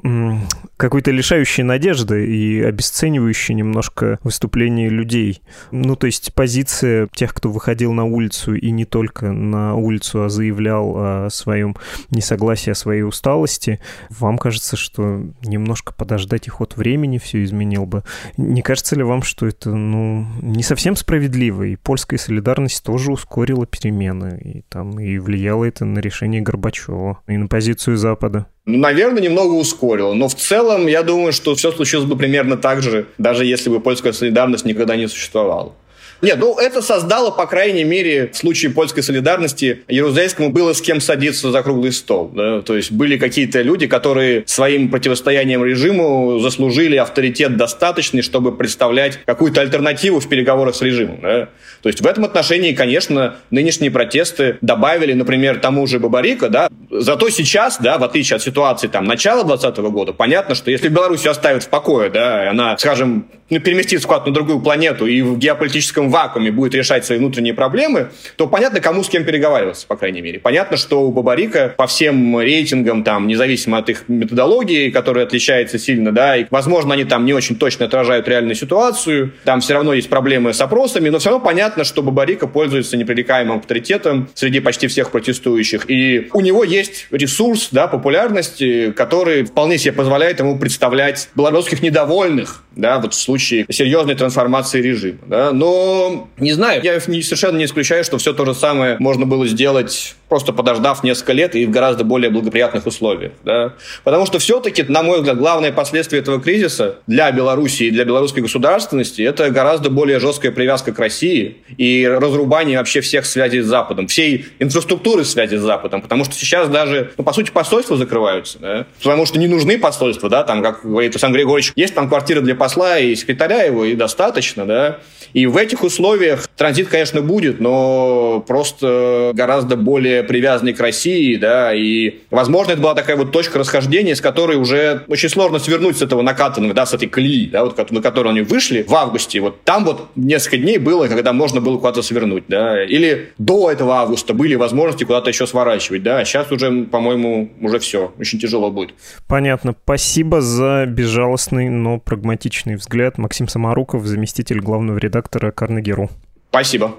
какой-то 0.76 1.10
лишающий 1.10 1.64
надежды 1.64 2.28
и 2.28 2.62
обесценивающий 2.62 3.56
немножко 3.56 4.20
выступление 4.24 4.90
людей. 4.90 5.42
Ну, 5.72 5.96
то 5.96 6.06
есть 6.06 6.34
позиция 6.34 7.08
тех, 7.16 7.34
кто 7.34 7.50
выходил 7.50 7.94
на 7.94 8.04
улицу 8.04 8.56
и 8.56 8.72
не 8.72 8.84
только 8.84 9.32
на 9.32 9.76
улицу, 9.76 10.24
а 10.24 10.30
заявлял 10.30 10.96
о 10.98 11.30
своем 11.32 11.78
несогласии, 12.12 12.72
о 12.72 12.76
своей 12.76 13.04
усталости, 13.04 13.80
вам 14.10 14.38
кажется, 14.38 14.76
что 14.76 15.24
немножко 15.44 15.94
подождать 15.94 16.48
и 16.48 16.50
ход 16.50 16.76
времени 16.76 17.20
все 17.20 17.42
изменил 17.44 17.86
бы. 17.86 18.04
Не 18.36 18.62
кажется 18.62 18.98
ли 18.98 19.04
вам, 19.04 19.24
что 19.24 19.48
это, 19.48 19.74
ну, 19.74 20.28
не 20.42 20.62
совсем 20.62 20.98
справедливо, 20.98 21.64
и 21.64 21.78
польская 21.78 22.18
солидарность 22.18 22.84
тоже 22.84 23.14
ускорила 23.14 23.66
перемены, 23.66 24.40
и 24.44 24.62
там 24.70 25.00
и 25.00 25.18
влияло 25.20 25.64
это 25.64 25.86
на 25.86 26.00
решение 26.00 26.42
Горбачева 26.42 27.07
и 27.28 27.38
на 27.38 27.48
позицию 27.48 27.98
Запада? 27.98 28.48
Ну, 28.66 28.78
наверное, 28.78 29.22
немного 29.22 29.54
ускорило. 29.54 30.14
Но 30.14 30.28
в 30.28 30.36
целом, 30.36 30.88
я 30.88 31.04
думаю, 31.04 31.34
что 31.34 31.56
все 31.56 31.72
случилось 31.72 32.06
бы 32.06 32.18
примерно 32.18 32.58
так 32.58 32.82
же, 32.82 33.08
даже 33.18 33.46
если 33.46 33.70
бы 33.70 33.80
польская 33.80 34.14
солидарность 34.14 34.66
никогда 34.66 34.96
не 34.96 35.08
существовала. 35.08 35.74
Нет, 36.22 36.38
ну 36.40 36.58
это 36.58 36.82
создало, 36.82 37.32
по 37.32 37.46
крайней 37.46 37.84
мере, 37.84 38.30
в 38.34 38.38
случае 38.38 38.72
польской 38.72 39.04
солидарности, 39.04 39.84
Ярузельскому 39.88 40.50
было 40.50 40.74
с 40.74 40.82
кем 40.82 41.00
садиться 41.00 41.52
за 41.52 41.62
круглый 41.62 41.92
стол. 41.92 42.32
Да? 42.34 42.62
То 42.62 42.76
есть 42.76 42.92
были 42.92 43.18
какие-то 43.18 43.62
люди, 43.62 43.88
которые 43.88 44.44
своим 44.48 44.90
противостоянием 44.90 45.64
режиму 45.64 46.40
заслужили 46.40 46.96
авторитет 46.96 47.58
достаточный, 47.58 48.22
чтобы 48.22 48.56
представлять 48.56 49.20
какую-то 49.26 49.62
альтернативу 49.62 50.20
в 50.20 50.28
переговорах 50.28 50.76
с 50.76 50.82
режимом. 50.82 51.20
Да? 51.22 51.50
То 51.82 51.90
есть 51.90 52.02
в 52.02 52.08
этом 52.08 52.26
отношении, 52.26 52.74
конечно, 52.74 53.36
нынешние 53.52 53.92
протесты 53.92 54.58
добавили, 54.62 55.14
например, 55.14 55.60
тому 55.60 55.86
же 55.88 56.00
Бабарика, 56.00 56.50
да, 56.50 56.70
зато 56.90 57.30
сейчас, 57.30 57.78
да, 57.80 57.98
в 57.98 58.04
отличие 58.04 58.38
от 58.38 58.42
ситуации 58.42 58.88
там 58.88 59.06
начала 59.06 59.44
2020 59.44 59.92
года, 59.92 60.14
понятно, 60.14 60.56
что 60.56 60.72
если 60.72 60.88
Беларусь 60.88 61.26
оставят 61.26 61.64
в 61.64 61.70
покое, 61.70 62.10
да, 62.10 62.50
она, 62.50 62.78
скажем, 62.78 63.28
ну, 63.50 63.60
переместится 63.60 64.08
куда-то 64.08 64.28
на 64.30 64.34
другую 64.34 64.60
планету 64.60 65.06
и 65.06 65.22
в 65.22 65.38
геополитическом 65.38 66.07
вакууме 66.10 66.52
будет 66.52 66.76
решать 66.76 67.06
свои 67.06 67.18
внутренние 67.18 67.54
проблемы, 67.54 68.10
то 68.36 68.48
понятно, 68.48 68.80
кому 68.80 69.04
с 69.04 69.10
кем 69.10 69.24
переговариваться, 69.24 69.88
по 69.88 69.96
крайней 69.96 70.22
мере. 70.22 70.40
Понятно, 70.40 70.78
что 70.78 71.04
у 71.04 71.12
Бабарика 71.12 71.74
по 71.78 71.88
всем 71.88 72.40
рейтингам, 72.40 73.04
там, 73.04 73.28
независимо 73.28 73.78
от 73.78 73.90
их 73.90 74.04
методологии, 74.08 74.90
которая 74.90 75.26
отличается 75.26 75.80
сильно, 75.80 76.12
да, 76.12 76.38
и, 76.38 76.46
возможно, 76.50 76.94
они 76.94 77.06
там 77.06 77.26
не 77.26 77.34
очень 77.34 77.56
точно 77.58 77.86
отражают 77.86 78.28
реальную 78.28 78.56
ситуацию, 78.56 79.34
там 79.44 79.62
все 79.62 79.74
равно 79.74 79.94
есть 79.94 80.10
проблемы 80.10 80.54
с 80.54 80.62
опросами, 80.62 81.10
но 81.10 81.20
все 81.20 81.30
равно 81.30 81.44
понятно, 81.44 81.84
что 81.84 82.02
Бабарика 82.02 82.48
пользуется 82.48 82.98
непререкаемым 82.98 83.60
авторитетом 83.60 84.30
среди 84.34 84.60
почти 84.60 84.88
всех 84.88 85.12
протестующих. 85.12 85.90
И 85.90 86.30
у 86.34 86.42
него 86.42 86.64
есть 86.64 87.08
ресурс, 87.12 87.70
да, 87.72 87.88
популярности, 87.88 88.92
который 88.92 89.44
вполне 89.44 89.78
себе 89.78 89.94
позволяет 89.94 90.40
ему 90.40 90.58
представлять 90.58 91.30
белорусских 91.36 91.82
недовольных, 91.82 92.64
да, 92.76 93.00
вот 93.00 93.14
в 93.14 93.20
случае 93.20 93.66
серьезной 93.70 94.16
трансформации 94.16 94.82
режима, 94.82 95.20
да, 95.26 95.52
но 95.52 95.97
не 96.38 96.54
знаю, 96.54 96.82
я 96.84 97.00
совершенно 97.00 97.58
не 97.58 97.66
исключаю, 97.66 98.04
что 98.04 98.18
все 98.18 98.34
то 98.34 98.46
же 98.46 98.54
самое 98.54 98.98
можно 99.00 99.26
было 99.26 99.48
сделать 99.48 100.16
просто 100.30 100.54
подождав 100.54 101.04
несколько 101.04 101.34
лет 101.34 101.56
и 101.56 101.66
в 101.66 101.72
гораздо 101.72 102.04
более 102.04 102.30
благоприятных 102.30 102.86
условиях. 102.86 103.32
Да? 103.44 103.74
Потому 104.04 104.26
что 104.26 104.40
все-таки, 104.40 104.84
на 104.84 105.04
мой 105.04 105.20
взгляд, 105.20 105.38
главное 105.38 105.72
последствие 105.72 106.22
этого 106.22 106.42
кризиса 106.42 106.98
для 107.08 107.32
Беларуси 107.32 107.84
и 107.84 107.92
для 107.92 108.06
белорусской 108.06 108.42
государственности 108.42 109.22
это 109.22 109.50
гораздо 109.50 109.90
более 109.90 110.20
жесткая 110.20 110.52
привязка 110.52 110.92
к 110.92 111.00
России 111.00 111.58
и 111.78 112.08
разрубание 112.08 112.78
вообще 112.78 113.02
всех 113.02 113.26
связей 113.26 113.62
с 113.62 113.66
Западом, 113.66 114.08
всей 114.08 114.48
инфраструктуры 114.60 115.24
связи 115.24 115.56
с 115.56 115.62
Западом. 115.62 116.02
Потому 116.02 116.26
что 116.26 116.34
сейчас 116.34 116.70
даже, 116.70 117.12
ну, 117.18 117.24
по 117.24 117.34
сути, 117.34 117.52
посольства 117.52 117.98
закрываются. 117.98 118.60
Да? 118.60 118.86
Потому 119.02 119.26
что 119.26 119.40
не 119.40 119.48
нужны 119.48 119.78
посольства, 119.78 120.30
да, 120.30 120.44
там, 120.44 120.62
как 120.62 120.84
говорит 120.84 121.12
Александр 121.12 121.38
Григорьевич, 121.38 121.72
есть 121.76 121.96
там 121.96 122.10
квартира 122.10 122.42
для 122.42 122.56
посла 122.56 123.00
и 123.00 123.16
секретаря 123.16 123.64
его, 123.64 123.86
и 123.86 123.96
достаточно, 123.96 124.66
да. 124.66 125.00
И 125.34 125.46
в 125.46 125.58
этих 125.58 125.84
условиях 125.88 126.48
транзит, 126.56 126.88
конечно, 126.88 127.22
будет, 127.22 127.60
но 127.60 128.44
просто 128.48 129.32
гораздо 129.34 129.76
более 129.76 130.24
привязанный 130.24 130.74
к 130.74 130.80
России, 130.80 131.36
да, 131.36 131.74
и, 131.74 132.20
возможно, 132.30 132.74
это 132.74 132.82
была 132.82 132.94
такая 132.94 133.18
вот 133.18 133.32
точка 133.32 133.60
расхождения, 133.60 134.16
с 134.16 134.22
которой 134.22 134.58
уже 134.58 135.04
очень 135.08 135.30
сложно 135.30 135.60
свернуть 135.60 135.98
с 135.98 136.02
этого 136.02 136.22
накатанного, 136.22 136.74
да, 136.74 136.86
с 136.86 136.94
этой 136.94 137.08
колеи, 137.08 137.48
да, 137.48 137.66
вот, 137.66 137.92
на 137.92 138.02
которую 138.02 138.32
они 138.32 138.42
вышли 138.42 138.84
в 138.88 138.94
августе, 138.94 139.40
вот 139.40 139.64
там 139.64 139.86
вот 139.86 140.08
несколько 140.16 140.58
дней 140.58 140.78
было, 140.78 141.08
когда 141.08 141.34
можно 141.34 141.62
было 141.62 141.78
куда-то 141.78 142.02
свернуть, 142.02 142.44
да, 142.48 142.84
или 142.84 143.30
до 143.38 143.72
этого 143.72 143.96
августа 143.96 144.34
были 144.34 144.56
возможности 144.56 145.04
куда-то 145.04 145.30
еще 145.30 145.48
сворачивать, 145.48 146.04
да, 146.04 146.20
а 146.20 146.26
сейчас 146.26 146.52
уже, 146.52 146.84
по-моему, 146.84 147.50
уже 147.62 147.80
все, 147.80 148.14
очень 148.20 148.40
тяжело 148.40 148.70
будет. 148.72 148.94
Понятно. 149.28 149.76
Спасибо 149.84 150.42
за 150.42 150.86
безжалостный, 150.86 151.70
но 151.70 152.00
прагматичный 152.00 152.76
взгляд. 152.76 153.18
Максим 153.18 153.48
Самаруков, 153.48 154.06
заместитель 154.06 154.60
главного 154.60 154.98
редактора 154.98 155.52
Карнегеру. 155.78 156.10
Спасибо. 156.50 156.96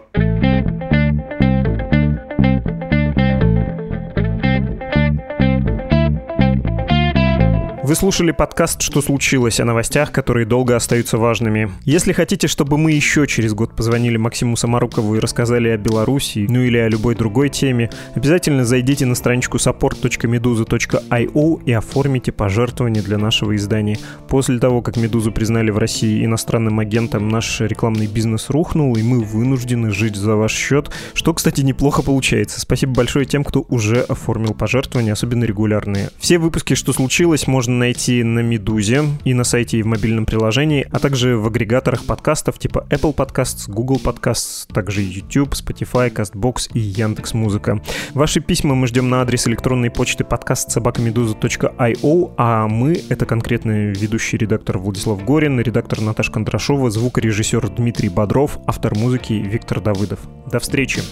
Вы 7.89 7.95
слушали 7.95 8.33
подкаст 8.33 8.83
«Что 8.83 9.01
случилось?» 9.01 9.61
о 9.61 9.65
новостях, 9.65 10.13
которые 10.13 10.45
долго 10.45 10.77
остаются 10.77 11.17
важными. 11.17 11.73
Если 11.87 12.13
хотите, 12.13 12.47
чтобы 12.47 12.77
мы 12.77 12.93
еще 12.93 13.27
через 13.27 13.55
год 13.55 13.75
позвонили 13.75 14.19
Максиму 14.19 14.59
Самарукову 14.59 15.17
и 15.17 15.21
рассказали 15.21 15.71
о 15.71 15.79
Беларуси, 15.79 16.45
ну 16.51 16.61
или 16.61 16.77
о 16.77 16.91
любой 16.91 17.15
другой 17.15 17.49
теме, 17.49 17.89
обязательно 18.15 18.67
зайдите 18.67 19.07
на 19.07 19.15
страничку 19.15 19.57
support.meduza.io 19.57 21.63
и 21.65 21.73
оформите 21.73 22.31
пожертвование 22.31 23.03
для 23.03 23.17
нашего 23.17 23.57
издания. 23.57 23.97
После 24.29 24.59
того, 24.59 24.83
как 24.83 24.99
«Медузу» 24.99 25.33
признали 25.33 25.71
в 25.71 25.79
России 25.79 26.23
иностранным 26.23 26.81
агентом, 26.81 27.31
наш 27.31 27.61
рекламный 27.61 28.07
бизнес 28.07 28.51
рухнул, 28.51 28.99
и 28.99 29.03
мы 29.03 29.25
вынуждены 29.25 29.93
жить 29.93 30.17
за 30.17 30.37
ваш 30.37 30.53
счет, 30.53 30.91
что, 31.15 31.33
кстати, 31.33 31.63
неплохо 31.63 32.03
получается. 32.03 32.61
Спасибо 32.61 32.93
большое 32.93 33.25
тем, 33.25 33.45
кто 33.45 33.65
уже 33.71 34.03
оформил 34.03 34.53
пожертвования, 34.53 35.15
особенно 35.15 35.45
регулярные. 35.45 36.11
Все 36.19 36.37
выпуски 36.37 36.75
«Что 36.75 36.93
случилось?» 36.93 37.47
можно 37.47 37.78
найти 37.79 38.23
на 38.23 38.41
Медузе 38.41 39.05
и 39.25 39.35
на 39.35 39.45
сайте 39.45 39.79
и 39.79 39.83
в 39.83 39.87
мобильном 39.87 40.27
приложении, 40.27 40.87
а 40.91 40.99
также 40.99 41.37
в 41.37 41.47
агрегаторах 41.47 42.05
подкастов 42.05 42.59
типа 42.59 42.87
Apple 42.91 43.15
Podcasts, 43.15 43.71
Google 43.71 44.01
Podcasts, 44.03 44.67
также 44.73 45.03
YouTube, 45.03 45.55
Spotify, 45.55 46.13
CastBox 46.13 46.71
и 46.75 46.81
Яндекс 46.81 47.35
Музыка. 47.35 47.83
Ваши 48.15 48.41
письма 48.41 48.75
мы 48.75 48.87
ждем 48.87 49.09
на 49.09 49.23
адрес 49.23 49.47
электронной 49.47 49.91
почты 49.91 50.25
подкаст 50.25 50.71
собакамедуза.io, 50.71 52.35
а 52.37 52.69
мы— 52.69 53.01
это 53.09 53.27
конкретно 53.27 53.91
ведущий 53.91 54.37
редактор 54.37 54.79
Владислав 54.79 55.25
Горин, 55.25 55.61
редактор 55.61 56.01
Наташа 56.01 56.33
Кондрашова, 56.33 56.91
звукорежиссер 56.91 57.69
Дмитрий 57.71 58.09
Бодров, 58.09 58.59
автор 58.67 58.97
музыки 58.97 59.33
Виктор 59.33 59.81
Давыдов. 59.81 60.21
До 60.51 60.59
встречи! 60.59 61.03